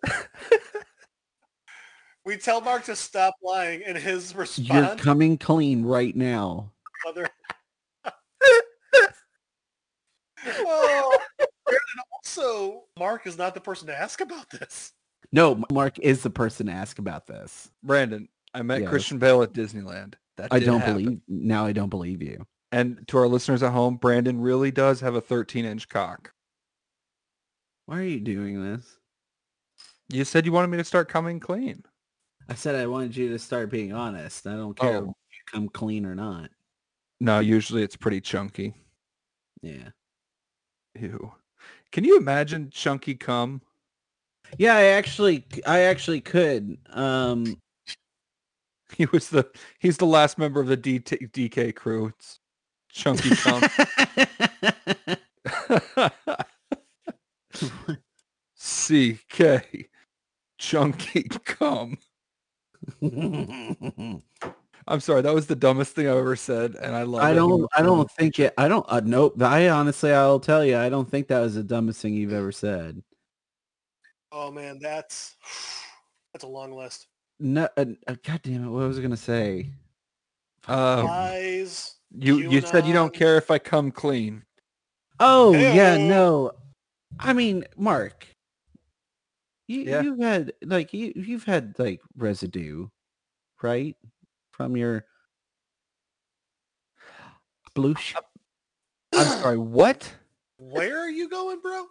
We 2.26 2.36
tell 2.36 2.60
Mark 2.60 2.84
to 2.84 2.94
stop 2.94 3.34
lying, 3.42 3.82
and 3.82 3.96
his 3.96 4.34
response: 4.36 4.68
You're 4.68 4.94
coming 4.96 5.38
clean 5.38 5.84
right 5.84 6.14
now. 6.14 6.70
mother. 7.06 7.26
well, 10.62 11.12
and 11.40 11.78
also, 12.14 12.82
Mark 12.98 13.26
is 13.26 13.38
not 13.38 13.54
the 13.54 13.60
person 13.60 13.86
to 13.88 13.98
ask 13.98 14.20
about 14.20 14.50
this. 14.50 14.92
No, 15.32 15.64
Mark 15.72 15.98
is 15.98 16.22
the 16.22 16.30
person 16.30 16.66
to 16.66 16.72
ask 16.72 16.98
about 16.98 17.26
this. 17.26 17.70
Brandon, 17.82 18.28
I 18.52 18.62
met 18.62 18.82
Yes. 18.82 18.90
Christian 18.90 19.18
Bale 19.18 19.42
at 19.42 19.54
Disneyland. 19.54 20.14
That 20.36 20.48
I 20.50 20.58
don't 20.60 20.80
happen. 20.80 21.02
believe 21.02 21.20
now. 21.26 21.64
I 21.64 21.72
don't 21.72 21.88
believe 21.88 22.22
you. 22.22 22.46
And 22.70 23.08
to 23.08 23.16
our 23.16 23.28
listeners 23.28 23.62
at 23.62 23.72
home, 23.72 23.96
Brandon 23.96 24.40
really 24.40 24.70
does 24.70 25.00
have 25.00 25.14
a 25.14 25.20
13 25.22 25.64
inch 25.64 25.88
cock. 25.88 26.32
Why 27.90 27.98
are 27.98 28.04
you 28.04 28.20
doing 28.20 28.62
this? 28.62 28.98
You 30.10 30.24
said 30.24 30.46
you 30.46 30.52
wanted 30.52 30.68
me 30.68 30.76
to 30.76 30.84
start 30.84 31.08
coming 31.08 31.40
clean. 31.40 31.82
I 32.48 32.54
said 32.54 32.76
I 32.76 32.86
wanted 32.86 33.16
you 33.16 33.30
to 33.30 33.38
start 33.40 33.68
being 33.68 33.92
honest. 33.92 34.46
I 34.46 34.52
don't 34.54 34.78
care 34.78 34.98
if 34.98 35.02
Oh. 35.02 35.06
you 35.06 35.14
come 35.50 35.68
clean 35.68 36.06
or 36.06 36.14
not. 36.14 36.50
No, 37.18 37.40
usually 37.40 37.82
it's 37.82 37.96
pretty 37.96 38.20
chunky. 38.20 38.74
Yeah. 39.60 39.88
Ew. 41.00 41.34
Can 41.90 42.04
you 42.04 42.16
imagine 42.16 42.70
chunky 42.70 43.16
cum? 43.16 43.60
Yeah, 44.56 44.76
I 44.76 44.84
actually, 44.84 45.44
I 45.66 45.80
actually 45.80 46.20
could. 46.20 46.78
Um, 46.90 47.60
He 48.96 49.06
was 49.06 49.30
the 49.30 49.50
he's 49.80 49.96
the 49.96 50.06
last 50.06 50.38
member 50.38 50.60
of 50.60 50.68
the 50.68 50.76
DT, 50.76 51.32
DK 51.32 51.74
crew. 51.74 52.06
It's 52.06 52.38
chunky 52.88 53.30
cum. 53.34 53.62
CK 58.58 59.88
chunky 60.58 61.22
cum. 61.44 61.98
I'm 64.86 65.00
sorry, 65.00 65.22
that 65.22 65.34
was 65.34 65.46
the 65.46 65.56
dumbest 65.56 65.94
thing 65.94 66.08
I've 66.08 66.16
ever 66.16 66.36
said, 66.36 66.74
and 66.74 66.96
I 66.96 67.02
love. 67.02 67.22
I 67.22 67.34
don't, 67.34 67.68
I 67.76 67.82
don't 67.82 68.10
think 68.10 68.38
it. 68.38 68.54
I 68.56 68.66
don't. 68.68 68.84
Uh, 68.88 69.00
nope. 69.04 69.40
I 69.42 69.68
honestly, 69.68 70.12
I'll 70.12 70.40
tell 70.40 70.64
you, 70.64 70.76
I 70.78 70.88
don't 70.88 71.08
think 71.08 71.28
that 71.28 71.40
was 71.40 71.54
the 71.54 71.62
dumbest 71.62 72.00
thing 72.00 72.14
you've 72.14 72.32
ever 72.32 72.50
said. 72.50 73.02
Oh 74.32 74.50
man, 74.50 74.78
that's 74.80 75.36
that's 76.32 76.44
a 76.44 76.48
long 76.48 76.72
list. 76.72 77.06
No, 77.38 77.68
uh, 77.76 77.84
uh, 78.06 78.16
God 78.24 78.40
damn 78.42 78.64
it! 78.64 78.70
What 78.70 78.88
was 78.88 78.98
I 78.98 79.02
gonna 79.02 79.16
say? 79.16 79.70
Uh, 80.68 81.04
Lies. 81.04 81.96
you 82.16 82.38
you 82.50 82.60
said 82.60 82.86
you 82.86 82.92
don't 82.92 83.14
care 83.14 83.36
if 83.36 83.50
I 83.50 83.58
come 83.58 83.90
clean. 83.90 84.42
Oh 85.18 85.52
yeah, 85.52 85.96
Ew. 85.96 86.08
no. 86.08 86.52
I 87.18 87.32
mean, 87.32 87.64
Mark, 87.76 88.26
you 89.66 89.82
Yeah. 89.82 90.02
you've 90.02 90.20
had 90.20 90.52
like 90.62 90.92
you 90.92 91.12
you've 91.16 91.44
had 91.44 91.78
like 91.78 92.00
residue, 92.16 92.88
right, 93.62 93.96
from 94.52 94.76
your 94.76 95.04
sploosh. 97.70 98.14
Uh, 98.16 98.20
I'm 99.14 99.28
sorry, 99.40 99.58
what? 99.58 100.12
Where 100.58 100.98
are 100.98 101.10
you 101.10 101.28
going, 101.28 101.60
bro? 101.60 101.86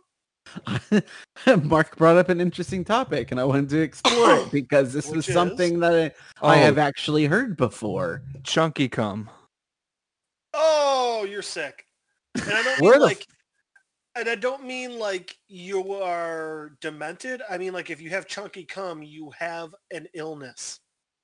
Mark 1.63 1.95
brought 1.95 2.17
up 2.17 2.29
an 2.29 2.41
interesting 2.41 2.83
topic, 2.83 3.31
and 3.31 3.39
I 3.39 3.43
wanted 3.43 3.69
to 3.69 3.81
explore 3.81 4.31
it 4.33 4.49
because 4.51 4.93
this 4.93 5.09
was 5.11 5.27
is? 5.27 5.33
something 5.33 5.79
that 5.79 5.93
I, 5.93 6.11
Oh, 6.41 6.47
I 6.47 6.57
have 6.57 6.77
actually 6.77 7.25
heard 7.25 7.57
before. 7.57 8.23
chunky 8.43 8.87
cum. 8.89 9.29
Oh, 10.51 11.25
you're 11.29 11.43
sick. 11.43 11.85
And 12.35 12.51
I 12.51 12.63
don't 12.63 12.81
Where 12.81 12.93
mean 12.93 12.99
the 13.01 13.05
like, 13.05 13.27
and 14.19 14.29
I 14.29 14.35
don't 14.35 14.63
mean 14.65 14.99
like 14.99 15.37
you 15.47 15.93
are 15.93 16.71
demented. 16.81 17.41
I 17.49 17.57
mean 17.57 17.73
like 17.73 17.89
if 17.89 18.01
you 18.01 18.09
have 18.11 18.27
chunky 18.27 18.63
cum, 18.65 19.01
you 19.03 19.31
have 19.37 19.73
an 19.91 20.07
illness. 20.13 20.79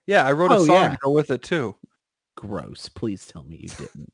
Yeah, 0.08 0.26
I 0.26 0.32
wrote 0.32 0.52
a 0.52 0.56
Oh, 0.56 0.66
song 0.66 0.76
yeah. 0.76 0.90
to 0.90 0.98
go 1.04 1.12
with 1.12 1.32
it 1.32 1.42
too. 1.42 1.76
Gross. 2.38 2.90
Please 2.90 3.26
tell 3.26 3.44
me 3.44 3.58
you 3.62 3.70
didn't. 3.70 4.12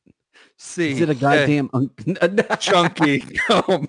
See, 0.58 0.92
Is 0.92 1.02
it 1.02 1.10
a 1.10 1.16
goddamn 1.16 1.70
un- 1.74 1.90
chunky 2.60 3.20
cum? 3.48 3.88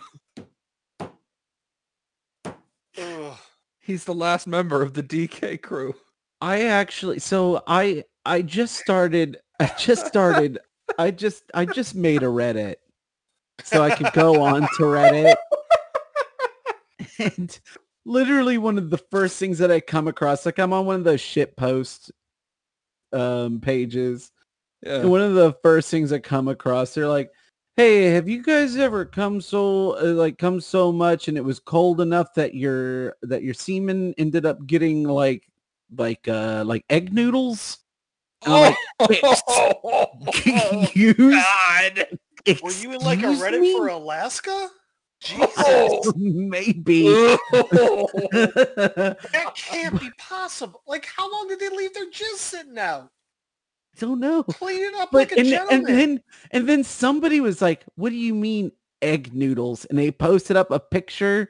Ugh. 2.99 3.37
He's 3.81 4.05
the 4.05 4.15
last 4.15 4.47
member 4.47 4.83
of 4.83 4.95
the 4.95 5.03
DK 5.03 5.61
crew. 5.63 5.95
I 6.41 6.63
actually 6.65 7.19
so 7.21 7.63
I 7.67 8.05
I 8.25 8.43
just 8.43 8.77
started 8.77 9.39
I 9.61 9.71
just 9.79 10.07
started 10.07 10.59
I 10.99 11.11
just 11.11 11.45
I 11.55 11.65
just 11.65 11.95
made 11.95 12.23
a 12.23 12.27
Reddit 12.27 12.77
so 13.65 13.83
I 13.83 13.95
could 13.95 14.13
go 14.13 14.41
on 14.43 14.63
to 14.63 14.83
Reddit 14.83 15.35
and 17.19 17.59
literally 18.05 18.59
one 18.59 18.79
of 18.79 18.91
the 18.91 18.99
first 19.11 19.39
things 19.39 19.59
that 19.59 19.71
I 19.71 19.81
come 19.81 20.09
across 20.09 20.45
like 20.47 20.59
I'm 20.59 20.73
on 20.73 20.87
one 20.87 20.97
of 20.97 21.05
those 21.05 21.21
shit 21.21 21.57
post 21.57 22.11
um 23.13 23.61
pages 23.61 24.33
Yeah. 24.83 25.01
and 25.01 25.11
one 25.11 25.21
of 25.21 25.35
the 25.35 25.53
first 25.63 25.91
things 25.91 26.13
I 26.13 26.19
come 26.19 26.49
across 26.49 26.95
they're 26.95 27.09
like 27.09 27.31
hey 27.77 28.05
have 28.07 28.29
you 28.29 28.43
guys 28.43 28.77
ever 28.77 29.05
come 29.05 29.41
so 29.41 29.99
uh, 29.99 30.15
like 30.15 30.39
come 30.39 30.61
so 30.61 30.91
much 30.93 31.29
and 31.29 31.37
it 31.37 31.45
was 31.45 31.59
cold 31.59 32.01
enough 32.01 32.35
that 32.35 32.55
your 32.55 33.17
that 33.23 33.43
your 33.43 33.55
semen 33.55 34.15
ended 34.19 34.45
up 34.47 34.67
getting 34.67 35.05
like 35.05 35.47
like 35.97 36.27
uh 36.29 36.65
like 36.67 36.85
egg 36.91 37.13
noodles 37.13 37.79
And 38.45 38.55
I'm 38.55 38.61
like, 38.61 38.77
you 40.97 41.15
God. 41.15 42.07
Were 42.63 42.73
you 42.73 42.93
in 42.93 43.01
like 43.01 43.21
a 43.23 43.27
Reddit 43.27 43.61
me? 43.61 43.77
for 43.77 43.89
Alaska? 43.89 44.51
Oh. 44.51 44.71
Jesus. 45.21 45.51
Oh. 45.59 46.13
maybe 46.17 47.05
That 47.53 49.53
can't 49.57 50.01
be 50.01 50.11
possible. 50.19 50.83
Like 50.87 51.07
how 51.07 51.31
long 51.31 51.49
did 51.49 51.61
they 51.61 51.69
leave 51.69 51.95
their 51.95 52.11
jizz 52.11 52.37
sitting 52.37 52.79
out? 52.79 53.11
I 53.97 54.01
don't 54.01 54.21
know 54.21 54.43
Clean 54.45 54.81
it 54.81 54.95
up 54.95 55.11
but 55.13 55.19
like 55.19 55.33
a 55.33 55.41
and, 55.41 55.49
gentleman. 55.49 55.87
and 55.87 55.99
then 55.99 56.23
and 56.53 56.69
then 56.69 56.83
somebody 56.83 57.41
was 57.41 57.61
like 57.61 57.85
what 57.97 58.11
do 58.11 58.17
you 58.17 58.35
mean 58.35 58.73
egg 59.03 59.35
noodles 59.35 59.85
and 59.87 59.99
they 59.99 60.11
posted 60.11 60.57
up 60.57 60.71
a 60.71 60.81
picture 60.81 61.49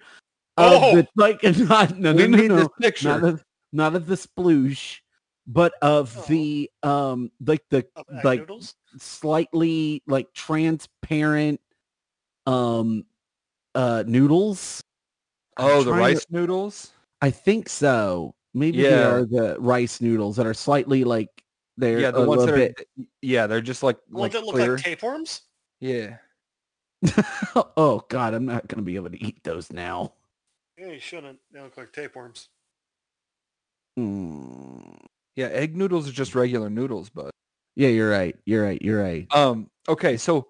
of 0.56 0.82
Oh. 0.82 0.96
the 0.96 1.08
like 1.16 1.42
not 1.42 1.98
no 1.98 2.12
we 2.12 2.26
no 2.26 2.26
no, 2.26 2.36
need 2.36 2.48
no. 2.48 2.56
this 2.56 2.68
picture. 2.80 3.08
not 3.08 3.24
of 3.24 3.44
not 3.72 3.94
of 3.94 4.06
the 4.06 4.16
sploosh 4.16 4.98
but 5.46 5.72
of 5.82 6.16
Oh. 6.16 6.24
the 6.28 6.70
um 6.82 7.30
like 7.44 7.62
the 7.70 7.86
Of 7.96 8.06
like 8.24 8.40
noodles? 8.40 8.74
slightly 8.98 10.02
like 10.06 10.32
transparent 10.34 11.60
um 12.46 13.04
uh 13.74 14.04
noodles 14.06 14.82
oh, 15.56 15.82
the 15.82 15.90
trying 15.90 15.96
to- 15.96 16.00
rice 16.14 16.26
noodles. 16.30 16.92
i 17.20 17.30
think 17.30 17.68
so 17.68 18.34
maybe 18.54 18.82
they 18.82 19.02
are 19.02 19.24
the 19.24 19.56
rice 19.58 20.00
noodles 20.00 20.36
that 20.36 20.46
are 20.46 20.54
slightly 20.54 21.04
like 21.04 21.28
they're 21.78 22.00
Yeah, 22.00 22.08
a 22.08 22.12
the 22.12 22.26
ones 22.26 22.40
little 22.42 22.46
that 22.58 22.70
are. 22.70 22.74
bit 22.96 23.08
Yeah, 23.22 23.46
they're 23.46 23.62
just 23.62 23.82
like 23.82 23.96
Well, 24.10 24.22
like 24.24 24.32
they 24.32 24.40
look 24.40 24.54
clear. 24.54 24.74
like 24.76 24.84
tapeworms? 24.84 25.40
Yeah. 25.80 26.18
oh 27.76 28.04
God, 28.10 28.34
I'm 28.34 28.44
not 28.44 28.68
gonna 28.68 28.82
be 28.82 28.94
able 28.96 29.08
to 29.10 29.24
eat 29.24 29.42
those 29.42 29.72
now. 29.72 30.12
Yeah, 30.78 30.88
you 30.92 31.00
shouldn't. 31.00 31.38
They 31.50 31.60
look 31.60 31.76
like 31.78 31.92
tapeworms. 31.92 32.48
Mm. 33.98 34.96
Yeah, 35.36 35.46
egg 35.46 35.76
noodles 35.76 36.08
are 36.08 36.12
just 36.12 36.34
regular 36.34 36.68
noodles, 36.70 37.10
but 37.10 37.30
Yeah, 37.76 37.88
you're 37.88 38.10
right. 38.10 38.36
You're 38.44 38.64
right. 38.64 38.80
You're 38.82 39.00
right. 39.02 39.26
um 39.34 39.70
okay, 39.88 40.16
so 40.16 40.48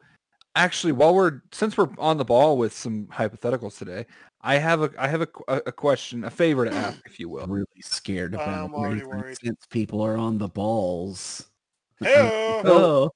actually 0.55 0.92
while 0.92 1.14
we're 1.14 1.42
since 1.53 1.77
we're 1.77 1.88
on 1.99 2.16
the 2.18 2.25
ball 2.25 2.59
with 2.59 2.73
some 2.73 3.07
hypotheticals 3.07 3.79
today, 3.79 4.07
I 4.42 4.57
have 4.59 4.83
a 4.83 4.90
I 4.99 5.09
have 5.09 5.23
a, 5.23 5.29
a, 5.49 5.57
a 5.66 5.73
question, 5.73 6.25
a 6.25 6.31
favor 6.31 6.64
to 6.64 6.73
ask, 6.73 6.99
if 7.07 7.18
you 7.21 7.29
will. 7.29 7.45
I'm 7.45 7.53
really 7.53 7.66
scared 7.81 8.35
about 8.35 8.66
I'm 8.66 8.75
already 8.75 9.05
worried. 9.05 9.38
since 9.42 9.59
people 9.71 10.01
are 10.03 10.16
on 10.16 10.38
the 10.38 10.49
balls. 10.49 11.47
Hey-o! 12.01 12.31
Oh, 12.64 13.11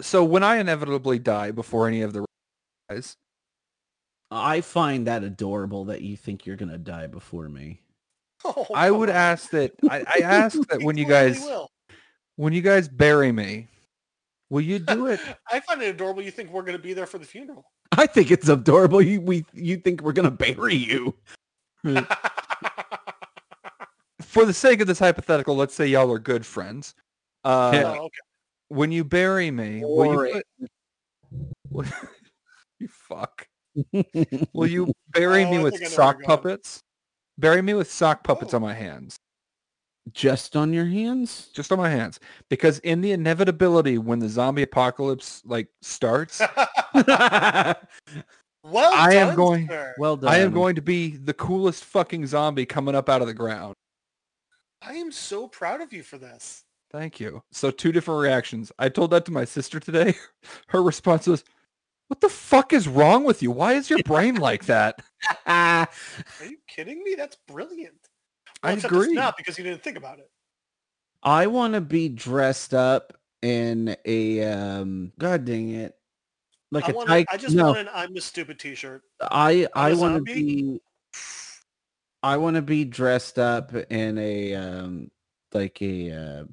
So 0.00 0.24
when 0.24 0.44
I 0.44 0.56
inevitably 0.58 1.18
die 1.18 1.50
before 1.50 1.88
any 1.88 2.02
of 2.02 2.12
the 2.12 2.24
guys, 2.88 3.16
I 4.30 4.60
find 4.60 5.06
that 5.06 5.24
adorable 5.24 5.84
that 5.86 6.02
you 6.02 6.16
think 6.16 6.46
you're 6.46 6.56
gonna 6.56 6.78
die 6.78 7.06
before 7.08 7.48
me. 7.48 7.80
Oh, 8.44 8.66
I 8.74 8.90
would 8.90 9.08
on. 9.10 9.16
ask 9.16 9.50
that 9.50 9.72
I, 9.90 10.04
I 10.06 10.18
ask 10.22 10.58
that 10.68 10.82
when 10.82 10.96
you 10.96 11.04
guys 11.06 11.40
will. 11.40 11.68
when 12.36 12.52
you 12.52 12.62
guys 12.62 12.86
bury 12.88 13.32
me, 13.32 13.66
will 14.50 14.60
you 14.60 14.78
do 14.78 15.06
it? 15.06 15.20
I 15.50 15.60
find 15.60 15.82
it 15.82 15.86
adorable. 15.88 16.22
You 16.22 16.30
think 16.30 16.50
we're 16.52 16.62
going 16.62 16.76
to 16.76 16.82
be 16.82 16.92
there 16.92 17.06
for 17.06 17.18
the 17.18 17.24
funeral? 17.24 17.64
I 17.96 18.06
think 18.06 18.30
it's 18.30 18.48
adorable. 18.48 19.00
You 19.00 19.20
we 19.20 19.44
you 19.52 19.78
think 19.78 20.02
we're 20.02 20.12
gonna 20.12 20.30
bury 20.30 20.74
you? 20.74 21.14
For 24.22 24.44
the 24.44 24.52
sake 24.52 24.80
of 24.80 24.86
this 24.86 24.98
hypothetical, 24.98 25.56
let's 25.56 25.74
say 25.74 25.86
y'all 25.86 26.12
are 26.12 26.18
good 26.18 26.44
friends. 26.44 26.94
Uh, 27.44 27.70
Yeah. 27.72 27.84
Oh, 27.98 28.04
okay. 28.06 28.18
When 28.68 28.90
you 28.90 29.04
bury 29.04 29.50
me, 29.52 29.82
will 29.84 30.26
you 30.26 30.42
put, 31.70 31.86
you 32.80 32.88
fuck? 32.88 33.46
Will 34.52 34.66
you 34.66 34.92
bury 35.12 35.44
Oh, 35.44 35.50
me 35.52 35.58
with 35.60 35.74
think 35.74 35.84
I 35.84 35.84
know 35.84 35.90
where 35.90 35.96
sock 35.96 36.22
puppets? 36.22 36.82
Bury 37.38 37.62
me 37.62 37.74
with 37.74 37.90
sock 37.90 38.22
puppets 38.24 38.54
Oh. 38.54 38.56
on 38.56 38.62
my 38.62 38.74
hands, 38.74 39.16
Just 40.12 40.56
on 40.56 40.72
your 40.72 40.86
hands? 40.86 41.48
just 41.52 41.70
on 41.72 41.78
my 41.78 41.90
hands, 41.90 42.18
because 42.48 42.78
in 42.80 43.00
the 43.00 43.12
inevitability 43.12 43.98
when 43.98 44.18
the 44.20 44.28
zombie 44.28 44.62
apocalypse 44.62 45.42
like 45.44 45.68
starts, 45.82 46.40
well, 46.94 47.76
I 48.94 49.14
am 49.14 49.34
going- 49.36 49.68
sir. 49.68 49.94
well 49.98 50.16
done. 50.16 50.32
I 50.32 50.38
am 50.38 50.52
going 50.52 50.74
to 50.76 50.82
be 50.82 51.16
the 51.16 51.34
coolest 51.34 51.84
fucking 51.84 52.26
zombie 52.26 52.66
coming 52.66 52.94
up 52.94 53.08
out 53.08 53.20
of 53.20 53.26
the 53.26 53.34
ground. 53.34 53.74
I 54.82 54.94
am 54.94 55.10
so 55.12 55.48
proud 55.48 55.80
of 55.80 55.92
you 55.92 56.02
for 56.02 56.18
this. 56.18 56.62
Thank 56.92 57.18
you. 57.18 57.42
So 57.50 57.70
two 57.70 57.90
different 57.92 58.20
reactions. 58.20 58.70
I 58.78 58.88
told 58.88 59.10
that 59.10 59.24
to 59.26 59.32
my 59.32 59.44
sister 59.44 59.80
today. 59.80 60.14
Her 60.68 60.82
response 60.82 61.26
was, 61.26 61.44
"What 62.08 62.20
the 62.20 62.28
fuck 62.28 62.72
is 62.72 62.86
wrong 62.86 63.24
with 63.24 63.42
you? 63.42 63.50
Why 63.50 63.72
is 63.74 63.90
your 63.90 63.98
brain 64.04 64.36
like 64.36 64.66
that?" 64.66 65.02
Are 65.46 65.88
you 66.42 66.58
kidding 66.68 67.02
me? 67.02 67.14
That's 67.16 67.36
brilliant. 67.48 67.94
Well, 68.62 68.72
I 68.72 68.76
agree. 68.76 69.14
not 69.14 69.36
because 69.36 69.58
you 69.58 69.64
didn't 69.64 69.82
think 69.82 69.96
about 69.96 70.18
it. 70.18 70.30
I 71.22 71.46
want 71.46 71.74
to 71.74 71.80
be 71.80 72.08
dressed 72.08 72.74
up 72.74 73.12
in 73.42 73.96
a 74.04 74.44
um. 74.44 75.12
God 75.18 75.44
dang 75.44 75.70
it! 75.70 75.94
Like 76.70 76.88
I, 76.88 76.92
a 76.92 77.04
tight. 77.06 77.26
I 77.30 77.36
just 77.36 77.54
no, 77.54 77.66
want 77.66 77.78
an 77.78 77.88
I'm 77.92 78.16
a 78.16 78.20
stupid 78.20 78.58
t-shirt. 78.58 79.02
I 79.20 79.66
I 79.74 79.94
want 79.94 80.26
to 80.26 80.34
be. 80.34 80.80
I 82.22 82.36
want 82.38 82.56
to 82.56 82.62
be 82.62 82.84
dressed 82.84 83.38
up 83.38 83.74
in 83.74 84.18
a 84.18 84.54
um 84.54 85.10
like 85.52 85.80
a 85.80 86.10
uh, 86.12 86.44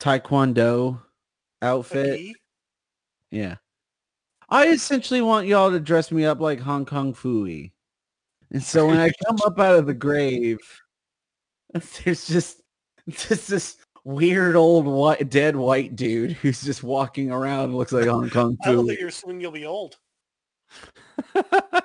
taekwondo 0.00 1.00
outfit. 1.60 2.18
gi? 2.18 2.36
Yeah. 3.30 3.56
I 4.52 4.66
essentially 4.66 5.22
want 5.22 5.46
y'all 5.46 5.70
to 5.70 5.80
dress 5.80 6.12
me 6.12 6.26
up 6.26 6.38
like 6.38 6.60
Hong 6.60 6.84
Kong 6.84 7.14
Phooey. 7.14 7.72
And 8.50 8.62
so 8.62 8.86
when 8.86 8.98
I 8.98 9.10
come 9.26 9.38
up 9.46 9.58
out 9.58 9.78
of 9.78 9.86
the 9.86 9.94
grave, 9.94 10.58
there's 12.04 12.26
just 12.26 12.60
just 13.08 13.48
this 13.48 13.78
weird 14.04 14.54
old 14.54 14.84
white, 14.84 15.30
dead 15.30 15.56
white 15.56 15.96
dude 15.96 16.32
who's 16.32 16.60
just 16.60 16.82
walking 16.82 17.30
around 17.30 17.64
and 17.70 17.76
looks 17.78 17.92
like 17.92 18.06
Hong 18.06 18.28
Kong 18.30 18.58
Phooey. 18.58 18.68
I 18.68 18.72
don't 18.72 18.84
Phooey. 18.84 18.88
think 18.88 19.00
you're 19.00 19.08
assuming 19.08 19.40
you'll 19.40 19.52
be 19.52 19.64
old. 19.64 19.96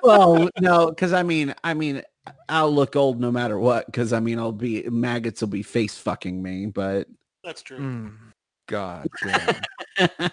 well, 0.03 0.49
no, 0.59 0.87
because 0.89 1.13
I 1.13 1.23
mean, 1.23 1.55
I 1.63 1.73
mean, 1.73 2.01
I'll 2.49 2.73
look 2.73 2.97
old 2.97 3.21
no 3.21 3.31
matter 3.31 3.57
what. 3.57 3.85
Because 3.85 4.11
I 4.11 4.19
mean, 4.19 4.39
I'll 4.39 4.51
be 4.51 4.83
maggots 4.89 5.39
will 5.39 5.47
be 5.47 5.63
face 5.63 5.97
fucking 5.97 6.43
me, 6.43 6.65
but 6.65 7.07
That's 7.45 7.61
true. 7.61 7.79
Mm, 7.79 8.17
God 8.67 9.07
damn. 9.23 10.31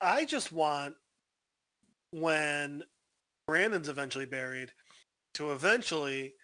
I 0.00 0.24
just 0.24 0.52
want 0.52 0.94
when 2.12 2.82
Brandon's 3.46 3.88
eventually 3.88 4.26
buried 4.26 4.72
to 5.34 5.52
eventually 5.52 6.34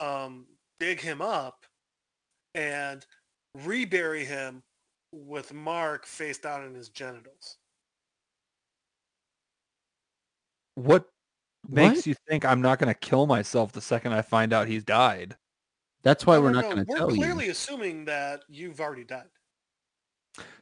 um, 0.00 0.46
dig 0.80 1.00
him 1.00 1.20
up 1.20 1.64
and 2.54 3.04
rebury 3.54 4.24
him 4.24 4.62
with 5.12 5.52
Mark 5.52 6.06
face 6.06 6.38
down 6.38 6.64
in 6.64 6.74
his 6.74 6.88
genitals. 6.88 7.58
What 10.74 11.04
makes 11.68 11.98
What? 11.98 12.06
you 12.06 12.14
think 12.28 12.44
I'm 12.44 12.62
not 12.62 12.78
going 12.78 12.92
to 12.92 12.98
kill 12.98 13.26
myself 13.26 13.72
the 13.72 13.80
second 13.80 14.12
I 14.12 14.22
find 14.22 14.52
out 14.52 14.68
he's 14.68 14.84
died? 14.84 15.36
that's 16.02 16.26
why 16.26 16.36
No, 16.36 16.42
we're 16.42 16.50
no, 16.50 16.60
not 16.60 16.64
no, 16.68 16.74
going 16.74 16.86
to 16.86 16.92
tell 16.96 17.12
you. 17.12 17.18
We're 17.20 17.26
clearly 17.26 17.48
assuming 17.50 18.06
that 18.06 18.42
you've 18.48 18.80
already 18.80 19.04
died. 19.04 19.28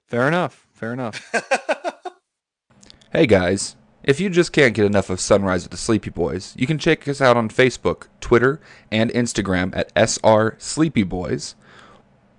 Fair 0.09 0.29
enough. 0.29 0.67
Fair 0.73 0.93
enough. 0.93 1.23
Hey 3.13 3.27
guys, 3.27 3.75
if 4.05 4.21
you 4.21 4.31
just 4.31 4.53
can't 4.53 4.73
get 4.73 4.85
enough 4.87 5.11
of 5.11 5.19
Sunrise 5.19 5.65
with 5.65 5.73
the 5.73 5.77
Sleepy 5.77 6.11
Boys, 6.11 6.55
you 6.57 6.65
can 6.65 6.79
check 6.79 7.09
us 7.09 7.21
out 7.21 7.37
on 7.37 7.49
Facebook, 7.49 8.07
Twitter, 8.21 8.61
and 8.89 9.11
Instagram 9.11 9.75
at 9.75 9.91
SR 9.97 10.55
Sleepy 10.59 11.03
Boys. 11.03 11.57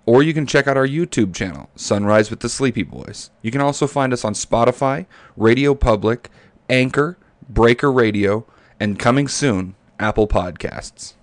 Or 0.05 0.23
you 0.23 0.33
can 0.33 0.45
check 0.45 0.67
out 0.69 0.77
our 0.77 0.87
YouTube 0.87 1.35
channel, 1.35 1.69
Sunrise 1.75 2.29
with 2.29 2.39
the 2.39 2.47
Sleepy 2.47 2.83
Boys. 2.83 3.31
You 3.41 3.51
can 3.51 3.59
also 3.59 3.85
find 3.85 4.13
us 4.13 4.23
on 4.23 4.33
Spotify, 4.33 5.07
Radio 5.35 5.75
Public, 5.75 6.29
Anchor, 6.69 7.17
Breaker 7.49 7.91
Radio, 7.91 8.45
and 8.79 8.97
coming 8.97 9.27
soon, 9.27 9.75
Apple 9.99 10.25
Podcasts. 10.25 11.15